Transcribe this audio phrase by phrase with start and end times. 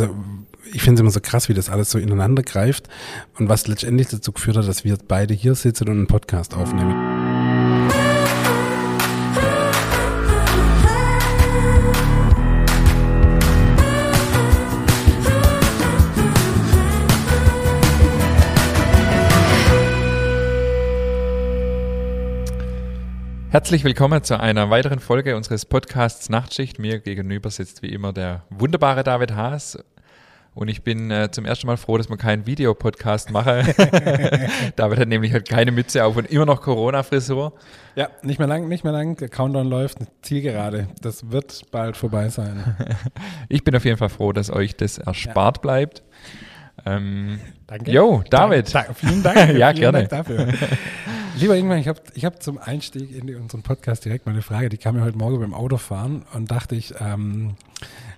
[0.00, 0.14] also
[0.72, 2.88] ich finde es immer so krass, wie das alles so ineinander greift
[3.38, 7.19] und was letztendlich dazu geführt hat, dass wir beide hier sitzen und einen Podcast aufnehmen.
[23.50, 26.78] Herzlich willkommen zu einer weiteren Folge unseres Podcasts Nachtschicht.
[26.78, 29.76] Mir gegenüber sitzt wie immer der wunderbare David Haas.
[30.54, 33.66] Und ich bin äh, zum ersten Mal froh, dass wir keinen Videopodcast machen.
[34.76, 37.52] David hat nämlich halt keine Mütze auf und immer noch Corona-Frisur.
[37.96, 39.16] Ja, nicht mehr lang, nicht mehr lang.
[39.16, 40.86] Der Countdown läuft, Zielgerade.
[41.02, 42.76] Das wird bald vorbei sein.
[43.48, 45.60] ich bin auf jeden Fall froh, dass euch das erspart ja.
[45.60, 46.04] bleibt.
[46.86, 47.90] Ähm, Danke.
[47.90, 48.72] Jo, David.
[48.72, 49.36] Dank, vielen Dank.
[49.58, 50.06] ja, vielen gerne.
[50.06, 50.46] Dank dafür.
[51.38, 54.68] Lieber Ingmar, ich habe ich hab zum Einstieg in unseren Podcast direkt mal eine Frage,
[54.68, 57.54] die kam mir heute Morgen beim Autofahren und dachte ich, ähm,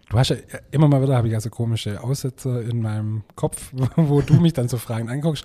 [0.09, 0.37] du hast ja
[0.71, 4.69] immer mal wieder, habe ich also komische Aussätze in meinem Kopf, wo du mich dann
[4.69, 5.45] so Fragen anguckst.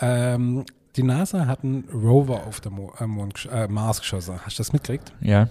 [0.00, 0.64] Ähm,
[0.96, 4.40] die NASA hat einen Rover auf der Mo äh, Mond, äh, Mars geschossen.
[4.44, 5.12] Hast du das mitgekriegt?
[5.20, 5.48] Ja.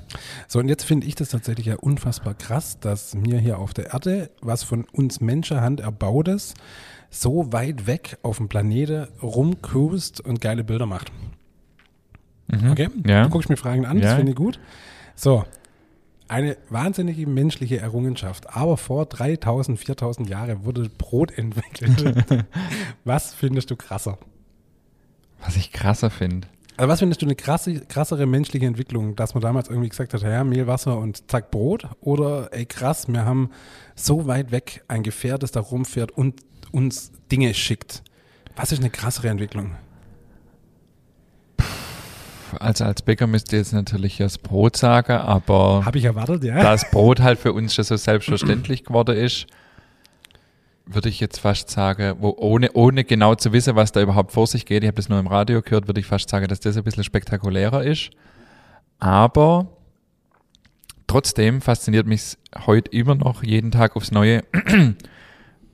[0.48, 3.94] So, und jetzt finde ich das tatsächlich ja unfassbar krass, dass mir hier auf der
[3.94, 6.54] Erde was von uns Menschenhand erbautes
[7.10, 11.12] so weit weg auf dem Planeten rumcruist und geile Bilder macht.
[12.52, 12.72] Mhm.
[12.72, 12.90] Okay?
[13.08, 13.24] Ja.
[13.24, 14.16] Du guckst mir Fragen an, das Ja.
[14.18, 14.60] finde ich gut.
[15.16, 15.44] So,
[16.28, 18.56] eine wahnsinnige menschliche Errungenschaft.
[18.56, 22.46] Aber vor 3000, 4000 Jahren wurde Brot entwickelt.
[23.06, 24.18] was findest du krasser?
[25.44, 26.48] Was ich krasser finde.
[26.78, 30.22] Also was findest du eine krasse, krassere menschliche Entwicklung, dass man damals irgendwie gesagt hat,
[30.24, 31.88] ja, Mehl, Wasser und zack, Brot?
[32.00, 33.50] Oder ey krass, wir haben
[33.96, 36.42] so weit weg ein Gefährt, das da rumfährt und
[36.72, 38.04] uns Dinge schickt.
[38.56, 39.72] Was ist eine krassere Entwicklung?
[42.60, 46.56] Also als Bäcker müsst ihr jetzt natürlich das Brot sagen, aber Habe ich erwartet, ja?
[46.56, 49.48] da das Brot halt für uns schon so selbstverständlich geworden ist,
[50.86, 54.48] würde ich jetzt fast sagen, wo ohne, ohne genau zu wissen, was da überhaupt vor
[54.48, 56.78] sich geht, ich habe das nur im Radio gehört, würde ich fast sagen, dass das
[56.78, 58.12] ein bisschen spektakulärer ist.
[59.00, 59.68] Aber
[61.08, 64.44] trotzdem fasziniert mich heute immer noch jeden Tag aufs Neue,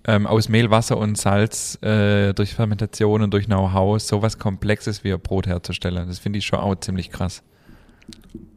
[0.08, 5.14] ähm, aus Mehl, Wasser und Salz äh, durch Fermentation und durch Know-how sowas Komplexes wie
[5.14, 6.08] ein Brot herzustellen.
[6.08, 7.44] Das finde ich schon auch ziemlich krass.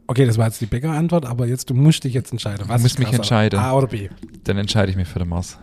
[0.07, 2.65] Okay, das war jetzt die Bäckerantwort, aber jetzt, du musst dich jetzt entscheiden.
[2.67, 3.59] Was Ich muss ist mich entscheiden.
[3.59, 4.09] A oder B?
[4.43, 5.57] Dann entscheide ich mich für den Mars.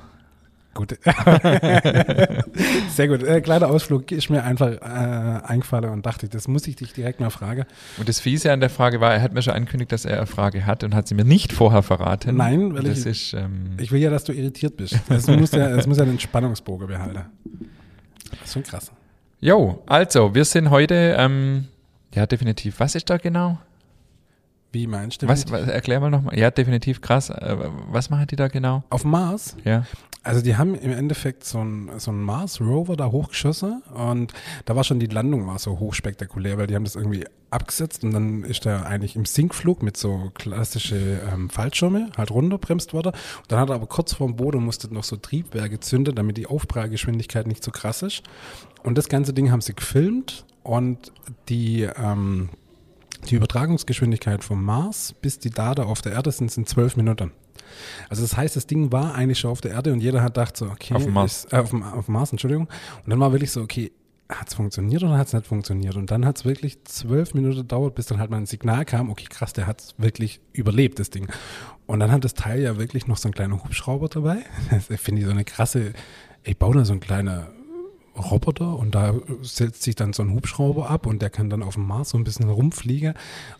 [0.78, 0.96] Gut.
[2.90, 3.24] Sehr gut.
[3.24, 4.78] Äh, kleiner Ausflug ist mir einfach äh,
[5.44, 7.64] eingefallen und dachte, das muss ich dich direkt mal fragen.
[7.96, 10.26] Und das Fiese an der Frage war, er hat mir schon angekündigt, dass er eine
[10.26, 12.36] Frage hat und hat sie mir nicht vorher verraten.
[12.36, 14.96] Nein, weil das ich- ist, ähm, Ich will ja, dass du irritiert bist.
[15.08, 17.22] Es muss ja, es muss ja einen Spannungsbogen behalten.
[18.30, 18.92] Das ist schon krass.
[19.40, 21.66] Jo, also, wir sind heute, ähm,
[22.14, 22.78] ja, definitiv.
[22.78, 23.58] Was ist da genau?
[24.72, 25.28] Wie meinst du?
[25.28, 26.38] Was, was, erklär mal nochmal.
[26.38, 27.30] Ja, definitiv krass.
[27.30, 27.56] Äh,
[27.90, 28.84] was machen die da genau?
[28.90, 29.56] Auf Mars?
[29.64, 29.84] Ja.
[30.22, 34.34] Also die haben im Endeffekt so einen so einen Mars-Rover da hochgeschossen und
[34.66, 38.12] da war schon die Landung war so hochspektakulär, weil die haben das irgendwie abgesetzt und
[38.12, 43.12] dann ist der eigentlich im Sinkflug mit so klassische ähm, Fallschirme halt runterbremst worden.
[43.14, 46.46] Und dann hat er aber kurz vorm Boden musste noch so Triebwerke zünden, damit die
[46.46, 48.22] Aufprallgeschwindigkeit nicht so krass ist.
[48.82, 51.12] Und das ganze Ding haben sie gefilmt und
[51.48, 52.50] die ähm,
[53.28, 57.32] die Übertragungsgeschwindigkeit vom Mars bis die Daten auf der Erde sind, sind zwölf Minuten.
[58.08, 60.56] Also das heißt, das Ding war eigentlich schon auf der Erde und jeder hat gedacht
[60.56, 61.44] so, okay, Auf dem Mars.
[61.44, 62.68] Ist, äh, auf, dem, auf dem Mars, Entschuldigung.
[63.04, 63.92] Und dann war wirklich so, okay,
[64.28, 65.96] hat es funktioniert oder hat es nicht funktioniert?
[65.96, 69.10] Und dann hat es wirklich zwölf Minuten gedauert, bis dann halt mal ein Signal kam,
[69.10, 71.28] okay, krass, der hat es wirklich überlebt, das Ding.
[71.86, 74.44] Und dann hat das Teil ja wirklich noch so einen kleinen Hubschrauber dabei.
[74.70, 75.92] Das finde ich so eine krasse,
[76.44, 77.46] ich baue da so einen kleinen
[78.18, 81.74] Roboter und da setzt sich dann so ein Hubschrauber ab und der kann dann auf
[81.74, 83.14] dem Mars so ein bisschen rumfliegen.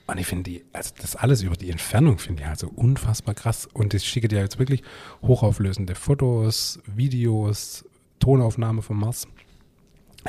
[0.07, 3.35] Und ich finde die, also das alles über die Entfernung finde ich halt so unfassbar
[3.35, 3.69] krass.
[3.73, 4.83] Und ich schicke dir jetzt wirklich
[5.23, 7.85] hochauflösende Fotos, Videos,
[8.19, 9.27] Tonaufnahme vom Mars.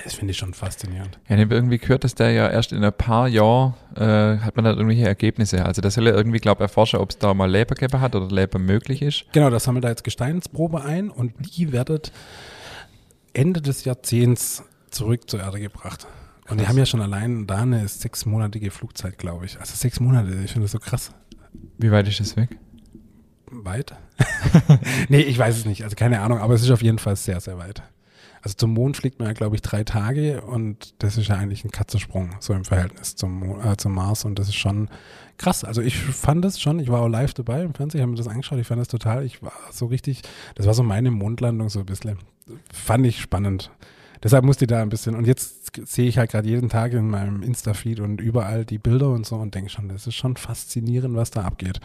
[0.03, 1.19] Das finde ich schon faszinierend.
[1.27, 4.55] Ja, ich habe irgendwie gehört, dass der ja erst in ein paar Jahren äh, hat
[4.55, 5.65] man da irgendwelche Ergebnisse.
[5.65, 8.15] Also das soll ja irgendwie, glaube ich, erforschen, ob es da mal Leber gegeben hat
[8.15, 9.25] oder Leber möglich ist.
[9.33, 12.11] Genau, das sammelt da jetzt Gesteinsprobe ein und die werdet
[13.33, 16.07] Ende des Jahrzehnts zurück zur Erde gebracht.
[16.49, 16.69] Und die Krass.
[16.69, 19.59] haben ja schon allein da eine sechsmonatige Flugzeit, glaube ich.
[19.59, 21.11] Also sechs Monate, ich finde das so krass.
[21.77, 22.57] Wie weit ist es weg?
[23.51, 23.93] Weit?
[25.09, 25.83] nee, ich weiß es nicht.
[25.83, 27.83] Also keine Ahnung, aber es ist auf jeden Fall sehr, sehr weit.
[28.41, 31.65] Also zum Mond fliegt man ja, glaube ich, drei Tage und das ist ja eigentlich
[31.65, 34.89] ein Katzensprung, so im Verhältnis zum, äh, zum Mars und das ist schon
[35.37, 35.63] krass.
[35.63, 38.27] Also ich fand es schon, ich war auch live dabei im Fernsehen, habe mir das
[38.27, 40.21] angeschaut, ich fand das total, ich war so richtig,
[40.55, 42.17] das war so meine Mondlandung so ein bisschen.
[42.71, 43.71] Fand ich spannend.
[44.21, 47.09] Deshalb musste ich da ein bisschen, und jetzt sehe ich halt gerade jeden Tag in
[47.09, 51.15] meinem Insta-Feed und überall die Bilder und so und denke schon, das ist schon faszinierend,
[51.15, 51.79] was da abgeht.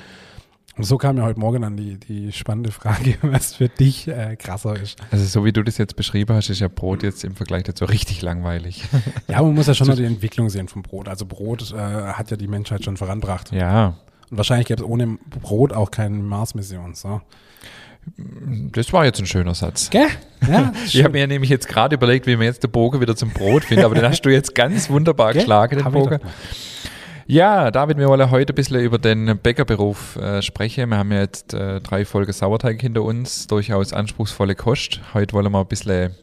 [0.76, 4.34] Und so kam ja heute Morgen dann die, die spannende Frage, was für dich äh,
[4.37, 4.99] krasser ist.
[5.12, 7.84] Also so wie du das jetzt beschrieben hast, ist ja Brot jetzt im Vergleich dazu
[7.84, 8.84] richtig langweilig.
[9.28, 11.08] Ja, man muss ja schon noch die Entwicklung sehen vom Brot.
[11.08, 13.52] Also Brot äh, hat ja die Menschheit schon voranbracht.
[13.52, 13.96] Ja,
[14.31, 16.94] Und wahrscheinlich gäbe es ohne Brot auch keine Mars-Mission.
[16.94, 17.20] So.
[18.72, 19.90] das war jetzt ein schöner Satz.
[19.90, 20.08] Gell?
[20.49, 23.31] Ja, Ich habe mir nämlich jetzt gerade überlegt, wie man jetzt den Bogen wieder zum
[23.31, 26.19] Brot findet, aber den hast du jetzt ganz wunderbar geschlagen, den Bogen.
[27.26, 30.91] Ja, David, wir wollen heute ein bisschen über den Bäckerberuf äh, sprechen.
[30.91, 35.00] Wir haben ja jetzt äh, drei Folgen Sauerteig hinter uns, durchaus anspruchsvolle Kost.
[35.15, 36.15] Heute wollen wir ein bisschen,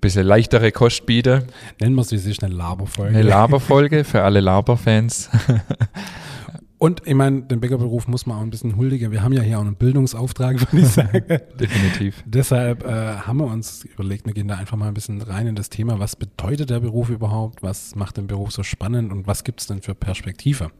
[0.00, 1.46] bisschen leichtere Kost bieten.
[1.80, 3.18] Nennen wir es, wie es ist, eine Laberfolge.
[3.18, 5.28] Eine Laberfolge für alle Laberfans.
[6.78, 9.10] Und ich meine, den Bäckerberuf muss man auch ein bisschen huldigen.
[9.10, 11.24] Wir haben ja hier auch einen Bildungsauftrag, würde ich sagen.
[11.58, 12.22] Definitiv.
[12.26, 15.54] Deshalb äh, haben wir uns überlegt, wir gehen da einfach mal ein bisschen rein in
[15.54, 19.42] das Thema, was bedeutet der Beruf überhaupt, was macht den Beruf so spannend und was
[19.42, 20.70] gibt es denn für Perspektive?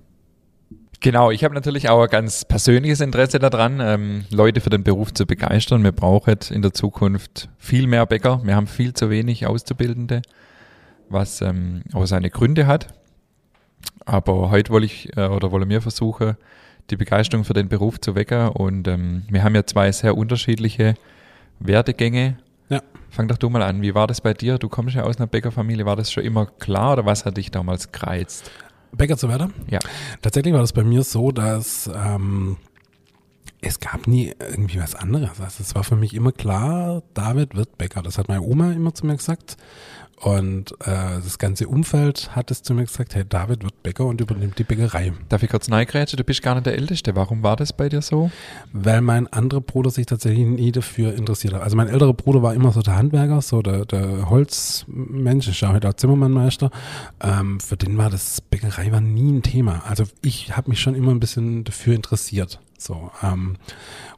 [1.00, 5.12] Genau, ich habe natürlich auch ein ganz persönliches Interesse daran, ähm, Leute für den Beruf
[5.14, 5.82] zu begeistern.
[5.82, 8.40] Wir brauchen in der Zukunft viel mehr Bäcker.
[8.44, 10.22] Wir haben viel zu wenig Auszubildende,
[11.08, 12.88] was ähm, auch seine Gründe hat.
[14.06, 16.36] Aber heute wollte ich äh, oder wollen wir versuchen,
[16.90, 18.48] die Begeisterung für den Beruf zu wecken.
[18.48, 20.94] Und ähm, wir haben ja zwei sehr unterschiedliche
[21.58, 22.38] Werdegänge.
[22.68, 22.82] Ja.
[23.10, 23.82] Fang doch du mal an.
[23.82, 24.58] Wie war das bei dir?
[24.58, 25.84] Du kommst ja aus einer Bäckerfamilie.
[25.84, 28.50] War das schon immer klar oder was hat dich damals gereizt?
[28.92, 29.52] Bäcker zu werden?
[29.68, 29.80] Ja.
[30.22, 32.56] Tatsächlich war das bei mir so, dass ähm,
[33.60, 35.40] es gab nie irgendwie was anderes.
[35.40, 38.02] Also es war für mich immer klar, David wird Bäcker.
[38.02, 39.56] Das hat meine Oma immer zu mir gesagt.
[40.18, 44.20] Und äh, das ganze Umfeld hat es zu mir gesagt, hey, David wird Bäcker und
[44.20, 45.12] übernimmt die Bäckerei.
[45.28, 46.16] Darf ich kurz neigrätschen?
[46.16, 47.14] Du bist gar nicht der Älteste.
[47.14, 48.30] Warum war das bei dir so?
[48.72, 51.62] Weil mein anderer Bruder sich tatsächlich nie dafür interessiert hat.
[51.62, 55.74] Also mein älterer Bruder war immer so der Handwerker, so der, der Holzmensch, ich schaue
[55.74, 56.70] heute auch Zimmermannmeister.
[57.20, 59.82] Ähm, für den war das Bäckerei war nie ein Thema.
[59.86, 62.58] Also ich habe mich schon immer ein bisschen dafür interessiert.
[62.78, 63.56] So, ähm,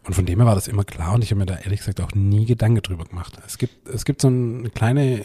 [0.04, 2.00] und von dem her war das immer klar und ich habe mir da ehrlich gesagt
[2.00, 3.38] auch nie Gedanken drüber gemacht.
[3.46, 5.24] Es gibt, es gibt so eine kleine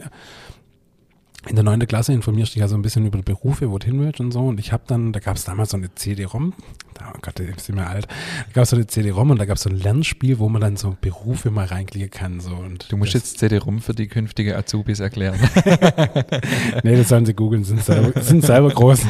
[1.48, 3.86] in der neunten Klasse informierst du dich ja so ein bisschen über Berufe, wo du
[3.86, 4.40] hin willst und so.
[4.40, 6.54] Und ich habe dann, da gab es damals so eine CD-ROM,
[7.01, 8.07] oh Gott, ich bin mir alt,
[8.48, 10.62] da gab es so eine CD-ROM und da gab es so ein Lernspiel, wo man
[10.62, 12.40] dann so Berufe mal reinklicken kann.
[12.40, 12.56] So.
[12.56, 15.40] Und Du musst das, jetzt CD-ROM für die künftige Azubis erklären.
[16.84, 19.01] Nee, das sollen sie googeln, sind selber, sind selber groß.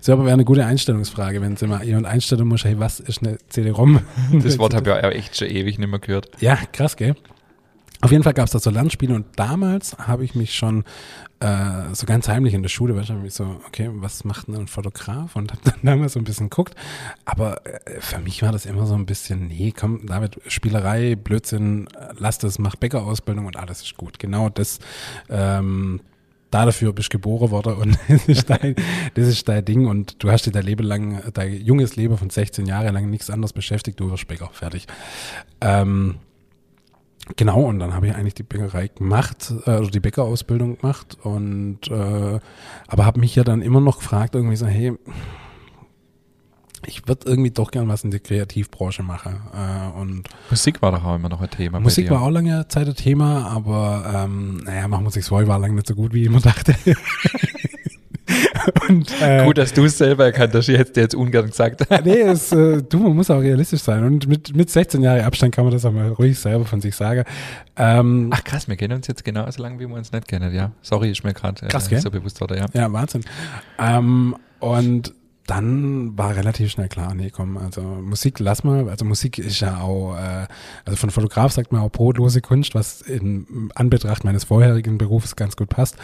[0.00, 3.22] So, aber wäre eine gute Einstellungsfrage, wenn sie mal jemand einstellen muss, hey, was ist
[3.22, 4.00] eine CD-ROM?
[4.42, 6.28] Das Wort habe ich ja echt schon ewig nicht mehr gehört.
[6.40, 7.14] Ja, krass, gell?
[8.02, 10.82] Auf jeden Fall gab es da so Lernspiele und damals habe ich mich schon
[11.42, 14.68] äh, so ganz heimlich in der Schule, hab ich so, okay, was macht denn ein
[14.68, 15.34] Fotograf?
[15.34, 16.74] Und habe dann damals so ein bisschen geguckt.
[17.24, 21.88] Aber äh, für mich war das immer so ein bisschen, nee, komm, David, Spielerei, Blödsinn,
[22.16, 24.20] lass das, mach Bäckerausbildung und alles ist gut.
[24.20, 24.78] Genau das,
[25.28, 26.00] ähm,
[26.52, 28.76] da dafür bist du geboren worden und das ist, dein,
[29.14, 32.30] das ist dein Ding und du hast dich dein Leben lang, dein junges Leben von
[32.30, 34.86] 16 Jahren lang nichts anderes beschäftigt, du wirst Bäcker, fertig.
[35.60, 36.16] Ähm,
[37.36, 41.80] Genau, und dann habe ich eigentlich die Bäckerei gemacht, äh, also die Bäckerausbildung gemacht und
[41.88, 42.40] äh,
[42.86, 44.92] aber habe mich ja dann immer noch gefragt, irgendwie so, hey,
[46.86, 49.40] ich würde irgendwie doch gern was in der Kreativbranche machen.
[49.54, 51.80] Äh, und Musik war doch auch immer noch ein Thema.
[51.80, 55.58] Musik war auch lange Zeit ein Thema, aber ähm, naja, machen wir vor, ich war
[55.58, 56.74] lange nicht so gut, wie ich immer dachte.
[58.88, 60.68] und, äh, Gut, dass du es selber erkannt hast.
[60.68, 61.86] Ich hätte dir jetzt ungern gesagt.
[62.04, 64.04] nee, es, äh, du, man muss auch realistisch sein.
[64.04, 66.94] Und mit, mit 16 Jahren Abstand kann man das auch mal ruhig selber von sich
[66.94, 67.24] sagen.
[67.76, 70.72] Ähm, Ach krass, wir kennen uns jetzt genauso lange, wie wir uns nicht kennen, ja.
[70.82, 72.66] Sorry, ist mir gerade Krass, äh, so bewusst worden, ja.
[72.72, 73.22] Ja, Wahnsinn.
[73.78, 75.14] Ähm, und
[75.46, 79.80] dann war relativ schnell klar, nee, komm, also Musik lass mal, also Musik ist ja
[79.80, 80.46] auch, äh,
[80.84, 85.56] also von Fotograf sagt man auch brotlose Kunst, was in Anbetracht meines vorherigen Berufs ganz
[85.56, 85.96] gut passt.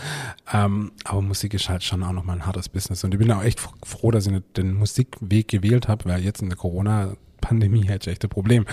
[0.53, 3.45] Ähm, aber Musik ist halt schon auch nochmal ein hartes Business und ich bin auch
[3.45, 8.15] echt froh, dass ich den Musikweg gewählt habe, weil jetzt in der Corona-Pandemie hätte ich
[8.15, 8.67] echt ein Problem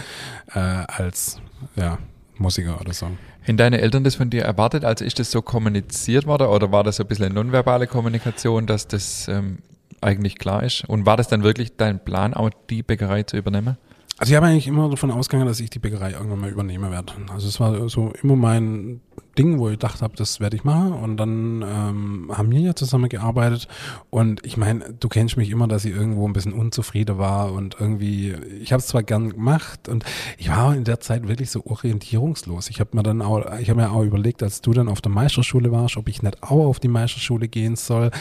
[0.53, 1.39] äh, als,
[1.75, 1.99] ja,
[2.37, 3.07] Musiker oder so.
[3.47, 4.83] Haben deine Eltern das von dir erwartet?
[4.83, 8.65] Also ist das so kommuniziert worden oder war das so ein bisschen eine nonverbale Kommunikation,
[8.65, 9.59] dass das ähm,
[10.01, 10.85] eigentlich klar ist?
[10.87, 13.77] Und war das dann wirklich dein Plan, auch die Bäckerei zu übernehmen?
[14.17, 17.11] Also ich habe eigentlich immer davon ausgegangen, dass ich die Bäckerei irgendwann mal übernehmen werde.
[17.33, 19.01] Also es war so immer mein
[19.37, 20.93] Ding, wo ich gedacht habe, das werde ich machen.
[20.93, 23.67] Und dann ähm, haben wir ja zusammen gearbeitet.
[24.09, 27.75] Und ich meine, du kennst mich immer, dass ich irgendwo ein bisschen unzufrieden war und
[27.77, 30.05] irgendwie, ich habe es zwar gern gemacht und
[30.37, 32.69] ich war in der Zeit wirklich so orientierungslos.
[32.69, 35.11] Ich habe mir dann auch, ich habe mir auch überlegt, als du dann auf der
[35.11, 38.11] Meisterschule warst, ob ich nicht auch auf die Meisterschule gehen soll.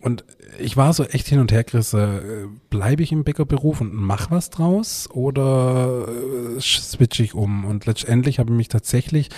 [0.00, 0.24] Und
[0.58, 4.48] ich war so echt hin und her gerissen, bleibe ich im Bäckerberuf und mach was
[4.48, 6.08] draus oder
[6.56, 7.64] äh, switche ich um?
[7.66, 9.28] Und letztendlich habe ich mich tatsächlich,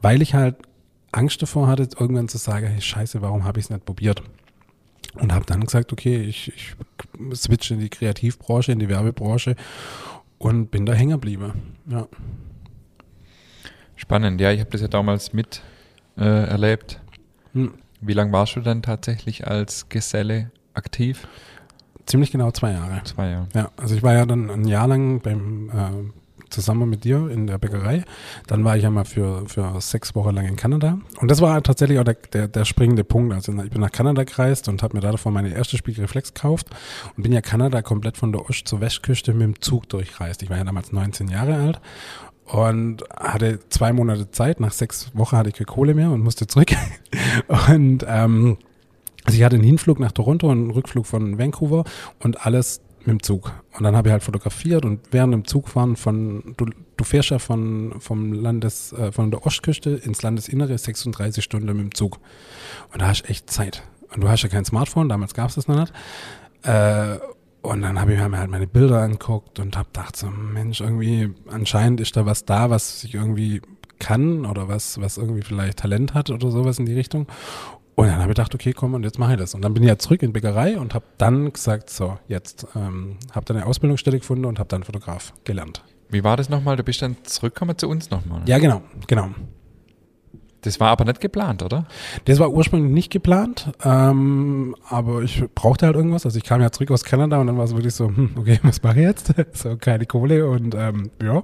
[0.00, 0.56] weil ich halt
[1.10, 4.22] Angst davor hatte, irgendwann zu sagen, hey scheiße, warum habe ich es nicht probiert?
[5.14, 6.74] und habe dann gesagt, okay, ich, ich
[7.34, 9.56] switch in die Kreativbranche, in die Werbebranche
[10.38, 11.52] und bin da hängen geblieben.
[11.86, 12.06] Ja.
[13.96, 15.62] Spannend, ja, ich habe das ja damals mit
[16.16, 17.00] äh, erlebt.
[17.52, 17.74] Hm.
[18.02, 21.26] Wie lange warst du dann tatsächlich als Geselle aktiv?
[22.04, 23.00] Ziemlich genau zwei Jahre.
[23.04, 23.48] Zwei Jahre.
[23.54, 26.12] Ja, also ich war ja dann ein Jahr lang beim äh,
[26.50, 28.04] zusammen mit dir in der Bäckerei.
[28.48, 30.98] Dann war ich ja mal für, für sechs Wochen lang in Kanada.
[31.20, 33.32] Und das war tatsächlich auch der, der, der springende Punkt.
[33.32, 36.68] Also ich bin nach Kanada gereist und habe mir da davor meine erste Spiegelreflex gekauft
[37.16, 40.42] und bin ja Kanada komplett von der Ost- zur Westküste mit dem Zug durchreist.
[40.42, 41.80] Ich war ja damals 19 Jahre alt
[42.46, 44.60] und hatte zwei Monate Zeit.
[44.60, 46.70] Nach sechs Wochen hatte ich keine Kohle mehr und musste zurück.
[47.68, 48.58] und ähm,
[49.24, 51.84] also ich hatte einen Hinflug nach Toronto und einen Rückflug von Vancouver
[52.18, 53.52] und alles mit dem Zug.
[53.76, 57.38] Und dann habe ich halt fotografiert und während dem Zugfahren von, du, du fährst ja
[57.38, 62.18] von, vom Landes, äh, von der Ostküste ins Landesinnere 36 Stunden mit dem Zug.
[62.92, 63.82] Und da hast du echt Zeit.
[64.14, 65.92] Und du hast ja kein Smartphone, damals gab es das noch nicht.
[66.64, 67.18] Äh,
[67.62, 71.30] und dann habe ich mir halt meine Bilder angeguckt und habe gedacht so, Mensch, irgendwie
[71.48, 73.62] anscheinend ist da was da, was ich irgendwie
[73.98, 77.28] kann oder was, was irgendwie vielleicht Talent hat oder sowas in die Richtung.
[77.94, 79.54] Und dann habe ich gedacht, okay, komm, und jetzt mache ich das.
[79.54, 82.66] Und dann bin ich ja zurück in die Bäckerei und habe dann gesagt, so, jetzt
[82.74, 85.84] ähm, habe dann eine Ausbildungsstelle gefunden und habe dann Fotograf gelernt.
[86.08, 86.76] Wie war das nochmal?
[86.76, 88.42] Du bist dann zurückgekommen zu uns nochmal?
[88.46, 89.28] Ja, genau, genau.
[90.62, 91.86] Das war aber nicht geplant, oder?
[92.24, 96.24] Das war ursprünglich nicht geplant, ähm, aber ich brauchte halt irgendwas.
[96.24, 98.60] Also ich kam ja zurück aus Kanada und dann war es wirklich so, hm, okay,
[98.62, 99.34] was mache ich jetzt?
[99.52, 101.42] so, keine Kohle und ähm, ja.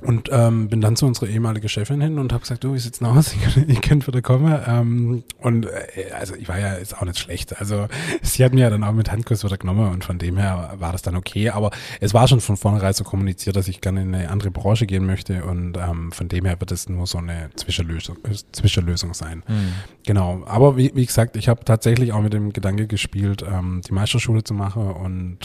[0.00, 3.00] Und ähm, bin dann zu unserer ehemaligen Chefin hin und habe gesagt, du, wie sieht's
[3.00, 3.34] denn aus?
[3.66, 4.56] Ich, könnte wieder kommen.
[4.66, 7.58] Ähm, und äh, also ich war ja jetzt auch nicht schlecht.
[7.60, 7.88] Also
[8.22, 10.92] sie hat mir ja dann auch mit Handkuss wieder genommen und von dem her war
[10.92, 11.50] das dann okay.
[11.50, 14.86] Aber es war schon von vornherein so kommuniziert, dass ich gerne in eine andere Branche
[14.86, 19.14] gehen möchte und ähm, von dem her wird es nur so eine Zwischenlösung, äh, Zwischenlösung
[19.14, 19.42] sein.
[19.48, 19.72] Mhm.
[20.04, 20.44] Genau.
[20.46, 24.44] Aber wie, wie gesagt, ich habe tatsächlich auch mit dem Gedanke gespielt, ähm, die Meisterschule
[24.44, 25.38] zu machen und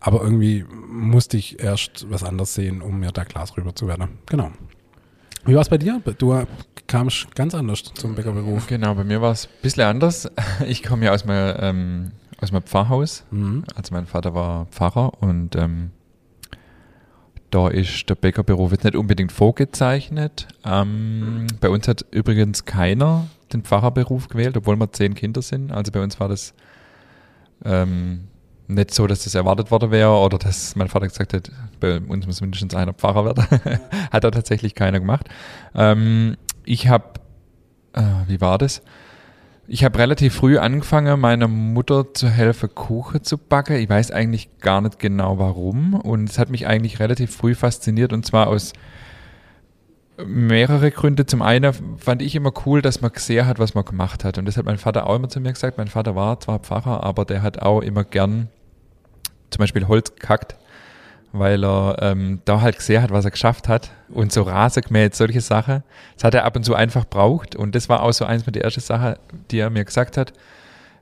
[0.00, 4.08] aber irgendwie musste ich erst was anderes sehen, um mir da Glas rüber zu werden.
[4.26, 4.50] Genau.
[5.44, 6.00] Wie war es bei dir?
[6.18, 6.44] Du
[6.86, 8.66] kamst ganz anders zum Bäckerberuf.
[8.66, 10.30] Genau, bei mir war es ein bisschen anders.
[10.66, 13.24] Ich komme ja aus meinem, ähm, aus meinem Pfarrhaus.
[13.30, 13.64] Mhm.
[13.74, 15.90] Also mein Vater war Pfarrer und ähm,
[17.50, 20.48] da ist der Bäckerberuf jetzt nicht unbedingt vorgezeichnet.
[20.64, 25.72] Ähm, bei uns hat übrigens keiner den Pfarrerberuf gewählt, obwohl wir zehn Kinder sind.
[25.72, 26.52] Also bei uns war das
[27.64, 28.28] ähm,
[28.68, 32.26] nicht so, dass das erwartet worden wäre oder dass mein Vater gesagt hat, bei uns
[32.26, 33.46] muss mindestens einer Pfarrer werden.
[34.12, 35.26] hat er tatsächlich keiner gemacht.
[35.74, 37.04] Ähm, ich habe,
[37.94, 38.82] äh, wie war das?
[39.66, 43.76] Ich habe relativ früh angefangen, meiner Mutter zu helfen, Kuchen zu backen.
[43.76, 45.94] Ich weiß eigentlich gar nicht genau warum.
[45.94, 48.72] Und es hat mich eigentlich relativ früh fasziniert und zwar aus
[50.26, 51.26] mehrere Gründe.
[51.26, 54.38] Zum einen fand ich immer cool, dass man gesehen hat, was man gemacht hat.
[54.38, 55.78] Und das hat mein Vater auch immer zu mir gesagt.
[55.78, 58.48] Mein Vater war zwar Pfarrer, aber der hat auch immer gern
[59.50, 60.56] zum Beispiel Holz gekackt,
[61.32, 65.14] weil er ähm, da halt gesehen hat, was er geschafft hat und so Rasen gemäht,
[65.14, 65.82] solche Sachen.
[66.14, 68.54] Das hat er ab und zu einfach braucht und das war auch so eins mit
[68.54, 69.16] der ersten Sachen,
[69.50, 70.32] die er mir gesagt hat.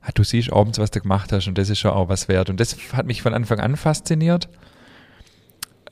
[0.03, 2.49] Ah, du siehst abends, was du gemacht hast und das ist schon auch was wert.
[2.49, 4.49] Und das hat mich von Anfang an fasziniert.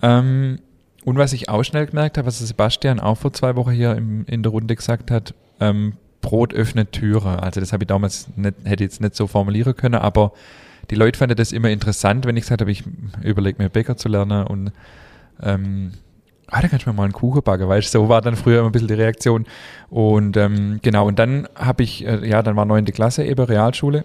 [0.02, 0.60] Ähm,
[1.04, 4.24] und was ich auch schnell gemerkt habe, was Sebastian auch vor zwei Wochen hier im,
[4.26, 7.42] in der Runde gesagt hat, ähm, Brot öffnet Türe.
[7.42, 10.32] Also das habe ich damals nicht, hätte jetzt nicht so formulieren können, aber
[10.90, 12.84] die Leute fanden das immer interessant, wenn ich gesagt habe, ich
[13.22, 14.72] überlege mir Bäcker zu lernen und
[15.42, 15.92] ähm,
[16.48, 18.60] ah, da kannst du mir mal einen Kuchen backen, weißt du, so war dann früher
[18.60, 19.46] immer ein bisschen die Reaktion.
[19.90, 24.04] Und ähm, genau, und dann habe ich, äh, ja, dann war neunte Klasse eben Realschule,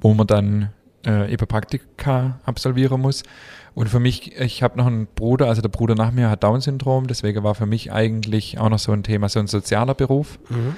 [0.00, 0.70] wo man dann
[1.06, 3.22] äh, eben Praktika absolvieren muss.
[3.74, 7.06] Und für mich, ich habe noch einen Bruder, also der Bruder nach mir hat Down-Syndrom,
[7.06, 10.38] deswegen war für mich eigentlich auch noch so ein Thema, so ein sozialer Beruf.
[10.48, 10.76] Mhm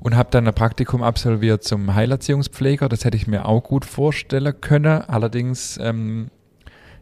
[0.00, 2.88] und habe dann ein Praktikum absolviert zum Heilerziehungspfleger.
[2.88, 5.02] Das hätte ich mir auch gut vorstellen können.
[5.02, 6.30] Allerdings, ähm,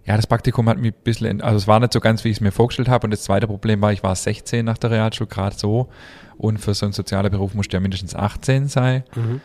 [0.04, 2.36] ja, das Praktikum hat mich ein bisschen, also es war nicht so ganz, wie ich
[2.36, 3.06] es mir vorgestellt habe.
[3.06, 5.88] Und das zweite Problem war, ich war 16 nach der Realschule, gerade so.
[6.38, 9.04] Und für so einen sozialen Beruf musste ja mindestens 18 sein.
[9.14, 9.40] Mhm.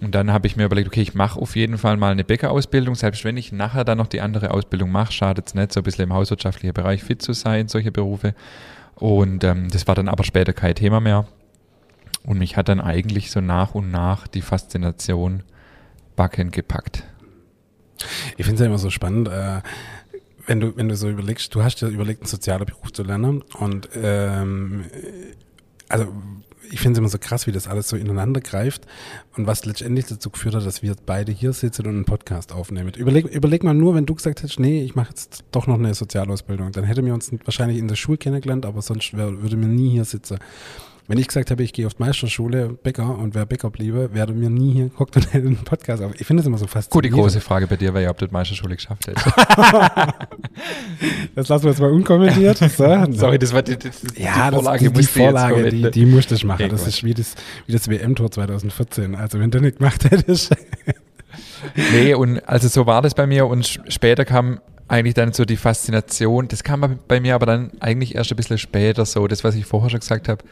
[0.00, 2.94] Und dann habe ich mir überlegt, okay, ich mache auf jeden Fall mal eine Bäckerausbildung.
[2.94, 5.84] Selbst wenn ich nachher dann noch die andere Ausbildung mache, schadet es nicht, so ein
[5.84, 8.34] bisschen im hauswirtschaftlichen Bereich fit zu sein, solche Berufe.
[8.96, 11.26] Und ähm, das war dann aber später kein Thema mehr.
[12.24, 15.42] Und mich hat dann eigentlich so nach und nach die Faszination
[16.16, 17.04] Backen gepackt.
[18.36, 19.60] Ich finde es ja immer so spannend, äh,
[20.46, 23.42] wenn du, wenn du so überlegst, du hast ja überlegt, einen sozialen Beruf zu lernen
[23.58, 24.84] und ähm,
[25.88, 26.08] also
[26.70, 28.86] ich finde es immer so krass, wie das alles so ineinander greift
[29.36, 32.92] und was letztendlich dazu geführt hat, dass wir beide hier sitzen und einen Podcast aufnehmen.
[32.94, 35.92] Überleg, überleg mal nur, wenn du gesagt hättest, nee, ich mache jetzt doch noch eine
[35.94, 39.68] Sozialausbildung, dann hätten wir uns wahrscheinlich in der Schule kennengelernt, aber sonst wär, würde mir
[39.68, 40.38] nie hier sitzen.
[41.08, 44.32] Wenn ich gesagt habe, ich gehe auf die Meisterschule Bäcker und wer Bäcker bliebe, wäre
[44.32, 46.12] mir nie hier geguckt und hätte einen Podcast auf.
[46.18, 47.04] Ich finde es immer so Gut, faszinierend.
[47.16, 49.26] die große Frage bei dir wäre ja, ob du die Meisterschule geschafft hättest.
[51.34, 52.58] Das lassen wir jetzt mal unkommentiert.
[52.72, 52.84] So.
[53.12, 54.90] Sorry, das war die, die, die Ja, das, Vorlage.
[54.90, 56.62] die, die musste ich jetzt Vorlage, die, die musste ich machen.
[56.62, 56.88] Okay, das gut.
[56.88, 57.34] ist wie das,
[57.66, 59.14] wie das WM-Tor 2014.
[59.14, 60.54] Also wenn du nicht gemacht hättest.
[61.92, 65.56] Nee, und also so war das bei mir und später kam eigentlich dann so die
[65.56, 69.54] Faszination, das kam bei mir aber dann eigentlich erst ein bisschen später so, das, was
[69.54, 70.44] ich vorher schon gesagt habe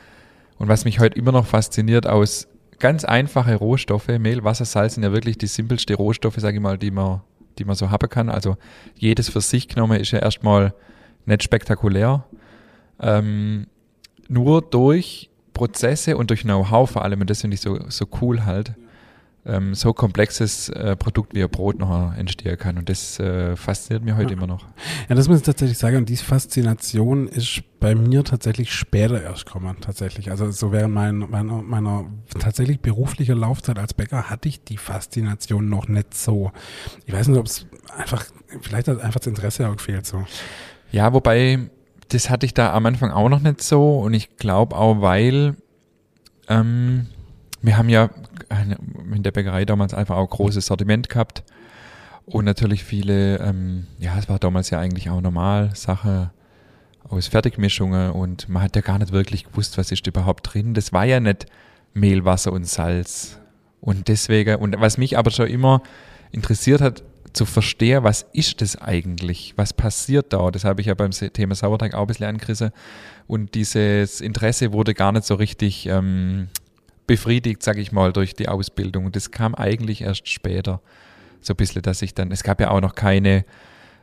[0.61, 2.47] und was mich heute immer noch fasziniert aus
[2.79, 6.76] ganz einfache Rohstoffe, Mehl, Wasser, Salz sind ja wirklich die simpelste Rohstoffe, sage ich mal,
[6.76, 7.23] die man,
[7.59, 8.29] die man so haben kann.
[8.29, 8.59] Also
[8.95, 10.75] jedes für sich genommen ist ja erstmal
[11.25, 12.26] nicht spektakulär.
[13.00, 13.69] Ähm,
[14.29, 18.45] nur durch Prozesse und durch Know-how vor allem, und das finde ich so, so cool
[18.45, 18.75] halt,
[19.47, 22.76] ähm, so komplexes äh, Produkt wie ein Brot noch entstehen kann.
[22.76, 24.37] Und das äh, fasziniert mich heute Ja.
[24.37, 24.66] immer noch.
[25.09, 25.97] Ja, das muss ich tatsächlich sagen.
[25.97, 29.76] Und diese Faszination ist bei mir tatsächlich später erst gekommen.
[29.80, 30.30] Tatsächlich.
[30.30, 32.04] Also so während mein, meiner, meiner
[32.38, 36.52] tatsächlich beruflicher Laufzeit als Bäcker hatte ich die Faszination noch nicht so.
[37.06, 37.66] Ich weiß nicht, ob es
[37.97, 38.26] einfach,
[38.61, 40.25] vielleicht hat einfach das Interesse auch gefehlt so.
[40.92, 41.70] Ja, wobei,
[42.09, 44.00] das hatte ich da am Anfang auch noch nicht so.
[44.00, 45.54] Und ich glaube auch, weil
[46.49, 47.06] ähm,
[47.62, 48.11] wir haben ja
[48.49, 48.79] eine-
[49.14, 51.43] in der Bäckerei damals einfach auch großes Sortiment gehabt.
[52.26, 56.31] Und natürlich viele, ähm, ja, es war damals ja eigentlich auch normal, Sache
[57.09, 60.75] aus Fertigmischungen und man hat ja gar nicht wirklich gewusst, was ist überhaupt drin.
[60.75, 61.47] Das war ja nicht
[61.93, 63.38] Mehl, Wasser und Salz.
[63.81, 65.83] Und deswegen, und was mich aber schon immer
[66.31, 67.02] interessiert hat,
[67.33, 69.55] zu verstehen, was ist das eigentlich?
[69.57, 70.50] Was passiert da?
[70.50, 72.71] Das habe ich ja beim Thema Sauerteig auch ein bisschen angerissen.
[73.26, 76.49] Und dieses Interesse wurde gar nicht so richtig ähm,
[77.11, 79.11] befriedigt, sage ich mal, durch die Ausbildung.
[79.11, 80.81] Das kam eigentlich erst später.
[81.40, 83.45] So ein bisschen, dass ich dann, es gab ja auch noch keine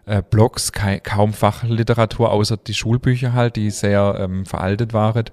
[0.05, 5.23] äh, Blogs, kei, kaum Fachliteratur, außer die Schulbücher halt, die sehr ähm, veraltet waren.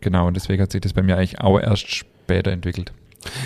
[0.00, 2.94] Genau, und deswegen hat sich das bei mir eigentlich auch erst später entwickelt.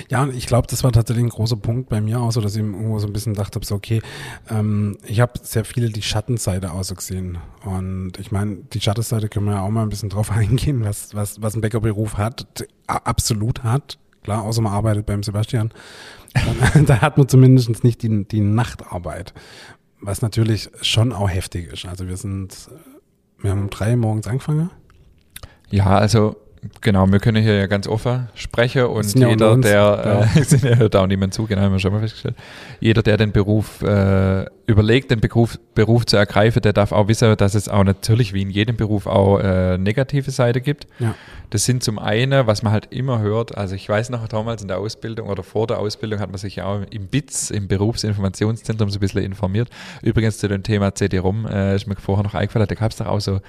[0.08, 2.54] Ja, und ich glaube, das war tatsächlich ein großer Punkt bei mir auch so, dass
[2.54, 4.00] ich irgendwo so ein bisschen dachte, so okay,
[4.48, 7.38] ähm, ich habe sehr viel die Schattenseite auch so gesehen.
[7.64, 11.14] Und ich meine, die Schattenseite können wir ja auch mal ein bisschen drauf eingehen, was,
[11.14, 12.46] was, was ein Bäckerberuf hat,
[12.86, 13.98] absolut hat.
[14.22, 15.72] Klar, außer man arbeitet beim Sebastian.
[16.86, 19.34] Da hat man zumindest nicht die, die Nachtarbeit.
[20.00, 21.86] Was natürlich schon auch heftig ist.
[21.86, 22.70] Also wir sind,
[23.40, 24.70] wir haben um drei morgens angefangen.
[25.70, 26.36] Ja, also
[26.80, 30.64] genau, wir können hier ja ganz offen sprechen und ja jeder, uns, der, äh, sind
[30.64, 32.36] ja auch niemand zu, genau, haben wir schon mal festgestellt.
[32.80, 37.36] Jeder, der den Beruf äh, überlegt, den Beruf, Beruf zu ergreifen, der darf auch wissen,
[37.36, 40.86] dass es auch natürlich wie in jedem Beruf auch äh, negative Seite gibt.
[40.98, 41.14] Ja.
[41.50, 44.68] Das sind zum einen, was man halt immer hört, also ich weiß noch damals in
[44.68, 48.90] der Ausbildung oder vor der Ausbildung hat man sich ja auch im BITS, im Berufsinformationszentrum,
[48.90, 49.68] so ein bisschen informiert.
[50.02, 53.06] Übrigens zu dem Thema CD-ROM äh, ist mir vorher noch eingefallen, da gab es doch
[53.06, 53.40] auch so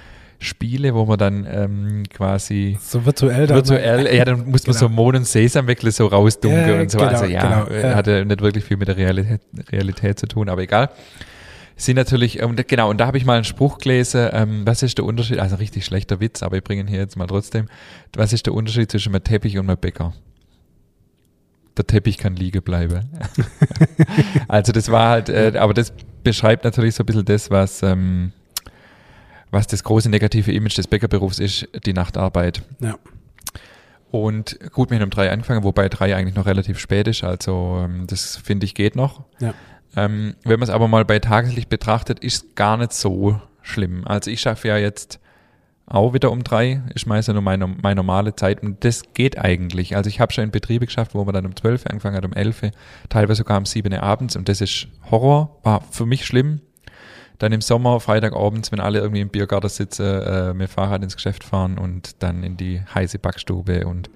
[0.42, 3.48] Spiele, wo man dann ähm, quasi So virtuell.
[3.48, 5.02] virtuell, ja, dann muss man so Genau.
[5.02, 6.98] Mond und Sesam wirklich so rausdunkeln Ja, und so.
[6.98, 7.94] genau, also ja, genau, äh, ja.
[7.94, 10.90] hatte nicht wirklich viel mit der Realität, Realität zu tun, aber egal.
[11.76, 14.98] Sind natürlich, und genau, und da habe ich mal einen Spruch gelesen, ähm, was ist
[14.98, 17.66] der Unterschied, also richtig schlechter Witz, aber ich bringe ihn hier jetzt mal trotzdem.
[18.14, 20.12] Was ist der Unterschied zwischen einem Teppich und einem Bäcker?
[21.76, 23.00] Der Teppich kann liegen bleiben.
[24.48, 28.32] also das war halt, äh, aber das beschreibt natürlich so ein bisschen das, was, ähm,
[29.52, 32.62] was das große negative Image des Bäckerberufs ist, die Nachtarbeit.
[32.80, 32.96] Ja.
[34.10, 37.80] Und gut, wir haben um drei angefangen, wobei drei eigentlich noch relativ spät ist, also
[37.84, 39.24] ähm, das finde ich geht noch.
[39.38, 39.54] Ja.
[39.94, 44.06] Ähm, wenn man es aber mal bei Tageslicht betrachtet, ist es gar nicht so schlimm.
[44.06, 45.20] Also ich schaffe ja jetzt
[45.86, 49.96] auch wieder um drei, ist meistens nur meine, meine normale Zeit und das geht eigentlich.
[49.96, 52.32] Also ich habe schon in Betriebe geschafft, wo man dann um zwölf angefangen hat, um
[52.32, 52.62] elf,
[53.10, 56.60] teilweise sogar um sieben abends und das ist Horror, war für mich schlimm.
[57.42, 61.42] Dann im Sommer, Freitagabends, wenn alle irgendwie im Biergarten sitzen, äh, mit Fahrrad ins Geschäft
[61.42, 64.10] fahren und dann in die heiße Backstube und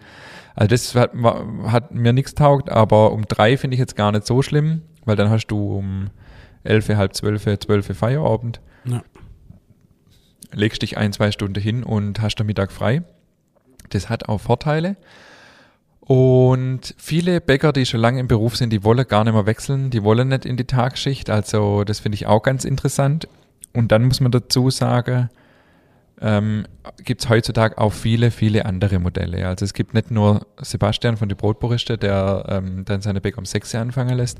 [0.54, 1.10] also das hat,
[1.66, 5.16] hat mir nichts taugt, aber um drei finde ich jetzt gar nicht so schlimm, weil
[5.16, 6.10] dann hast du um
[6.62, 9.02] elf, halb zwölf, zwölf Feierabend, Ja.
[10.52, 13.02] legst dich ein, zwei Stunden hin und hast den Mittag frei.
[13.90, 14.96] Das hat auch Vorteile.
[16.06, 19.90] Und viele Bäcker, die schon lange im Beruf sind, die wollen gar nicht mehr wechseln,
[19.90, 21.30] die wollen nicht in die Tagschicht.
[21.30, 23.28] Also das finde ich auch ganz interessant.
[23.72, 25.28] Und dann muss man dazu sagen,
[26.20, 26.64] ähm,
[27.04, 29.48] gibt es heutzutage auch viele, viele andere Modelle.
[29.48, 33.44] Also es gibt nicht nur Sebastian von die Brotbariste, der ähm, dann seine Bäcker um
[33.44, 34.38] sechs Uhr anfangen lässt,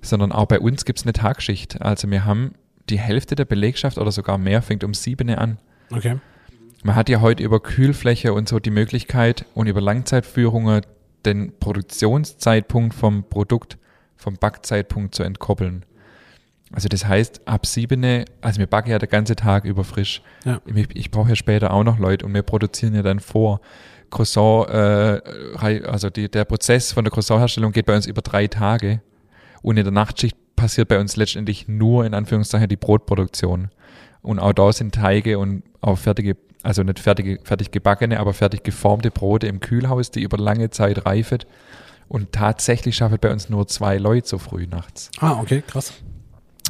[0.00, 1.82] sondern auch bei uns gibt es eine Tagschicht.
[1.82, 2.54] Also wir haben
[2.88, 5.58] die Hälfte der Belegschaft oder sogar mehr fängt um sieben Uhr an.
[5.90, 6.16] Okay.
[6.82, 10.80] Man hat ja heute über Kühlfläche und so die Möglichkeit und über Langzeitführungen
[11.26, 13.78] den Produktionszeitpunkt vom Produkt,
[14.16, 15.84] vom Backzeitpunkt zu entkoppeln.
[16.72, 20.22] Also das heißt, ab sieben, also wir backen ja den ganzen Tag über frisch.
[20.44, 20.60] Ja.
[20.64, 23.60] Ich, ich brauche ja später auch noch Leute und wir produzieren ja dann vor.
[24.10, 25.20] Croissant, äh,
[25.86, 29.00] also die, der Prozess von der Croissantherstellung geht bei uns über drei Tage.
[29.62, 33.70] Und in der Nachtschicht passiert bei uns letztendlich nur in Anführungszeichen die Brotproduktion.
[34.22, 38.62] Und auch da sind Teige und auch fertige, also nicht fertige, fertig gebackene, aber fertig
[38.62, 41.38] geformte Brote im Kühlhaus, die über lange Zeit reifen.
[42.08, 45.10] Und tatsächlich schaffen bei uns nur zwei Leute so früh nachts.
[45.20, 45.92] Ah, okay, krass.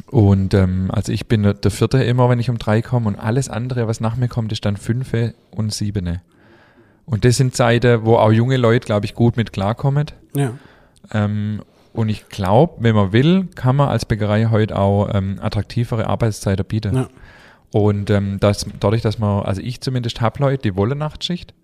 [0.07, 3.49] Und ähm, also ich bin der Vierte immer, wenn ich um drei komme und alles
[3.49, 6.21] andere, was nach mir kommt, ist dann Fünfe und Siebene.
[7.05, 10.07] Und das sind Zeiten, wo auch junge Leute, glaube ich, gut mit klarkommen.
[10.35, 10.53] Ja.
[11.11, 11.61] Ähm,
[11.93, 16.65] und ich glaube, wenn man will, kann man als Bäckerei heute auch ähm, attraktivere Arbeitszeiten
[16.65, 16.95] bieten.
[16.95, 17.07] Ja.
[17.73, 21.55] Und ähm, das, dadurch, dass man, also ich zumindest habe Leute, die wollen Nachtschicht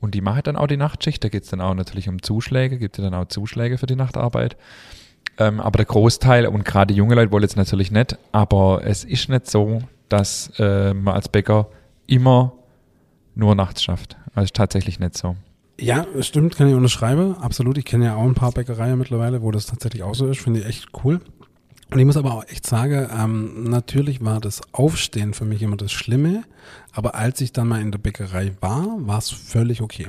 [0.00, 1.22] und die machen dann auch die Nachtschicht.
[1.22, 3.94] Da geht es dann auch natürlich um Zuschläge, gibt es dann auch Zuschläge für die
[3.94, 4.56] Nachtarbeit.
[5.36, 9.28] Ähm, aber der Großteil und gerade junge Leute wollen jetzt natürlich nicht, aber es ist
[9.28, 11.68] nicht so, dass äh, man als Bäcker
[12.06, 12.54] immer
[13.34, 14.16] nur nachts schafft.
[14.34, 15.36] Also ist tatsächlich nicht so.
[15.78, 17.36] Ja, stimmt, kann ich unterschreiben.
[17.36, 17.76] Absolut.
[17.76, 20.40] Ich kenne ja auch ein paar Bäckereien mittlerweile, wo das tatsächlich auch so ist.
[20.40, 21.20] Finde ich echt cool.
[21.94, 25.76] Und ich muss aber auch echt sagen, ähm, natürlich war das Aufstehen für mich immer
[25.76, 26.42] das Schlimme,
[26.92, 30.08] aber als ich dann mal in der Bäckerei war, war es völlig okay.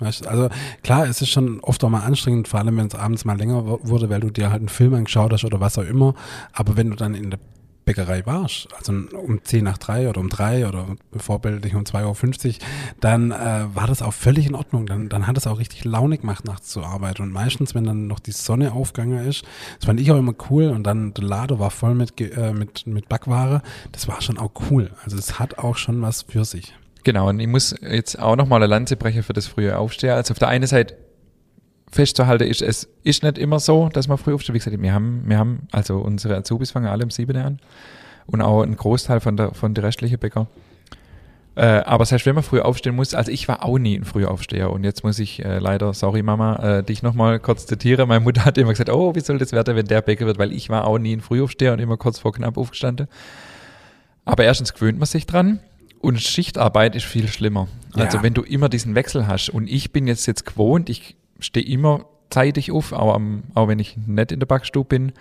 [0.00, 0.48] Also
[0.82, 3.62] klar, es ist schon oft auch mal anstrengend, vor allem wenn es abends mal länger
[3.66, 6.14] wurde, weil du dir halt einen Film angeschaut hast oder was auch immer.
[6.54, 7.40] Aber wenn du dann in der
[7.88, 12.54] Bäckerei warst, also um 10 nach 3 oder um 3 oder vorbildlich um 2.50 Uhr,
[13.00, 14.84] dann äh, war das auch völlig in Ordnung.
[14.84, 17.22] Dann, dann hat es auch richtig Launig gemacht, nachts zu arbeiten.
[17.22, 19.42] Und meistens, wenn dann noch die Sonne aufgegangen ist,
[19.78, 22.86] das fand ich auch immer cool und dann der Lader war voll mit, äh, mit,
[22.86, 24.90] mit Backware, das war schon auch cool.
[25.04, 26.74] Also es hat auch schon was für sich.
[27.04, 30.10] Genau, und ich muss jetzt auch nochmal eine Lanze brechen für das frühe Aufstehen.
[30.10, 30.94] Also auf der einen Seite
[31.90, 34.54] festzuhalten ist, es ist nicht immer so, dass man früh aufsteht.
[34.54, 37.58] Wie gesagt, wir haben, wir haben, also unsere Azubis fangen alle um sieben an
[38.26, 40.46] und auch ein Großteil von der, von der restlichen Bäcker.
[41.54, 44.70] Äh, aber selbst wenn man früh aufstehen muss, also ich war auch nie ein Frühaufsteher
[44.70, 48.06] und jetzt muss ich äh, leider, sorry Mama, äh, dich nochmal kurz zitieren.
[48.08, 50.52] Meine Mutter hat immer gesagt, oh, wie soll das werden, wenn der Bäcker wird, weil
[50.52, 53.08] ich war auch nie ein Frühaufsteher und immer kurz vor knapp aufgestanden.
[54.24, 55.58] Aber erstens gewöhnt man sich dran
[56.00, 57.66] und Schichtarbeit ist viel schlimmer.
[57.94, 58.22] Also Ja.
[58.22, 62.04] wenn du immer diesen Wechsel hast und ich bin jetzt jetzt gewohnt, ich stehe immer
[62.30, 65.12] zeitig auf, auch, am, auch wenn ich nicht in der Backstube bin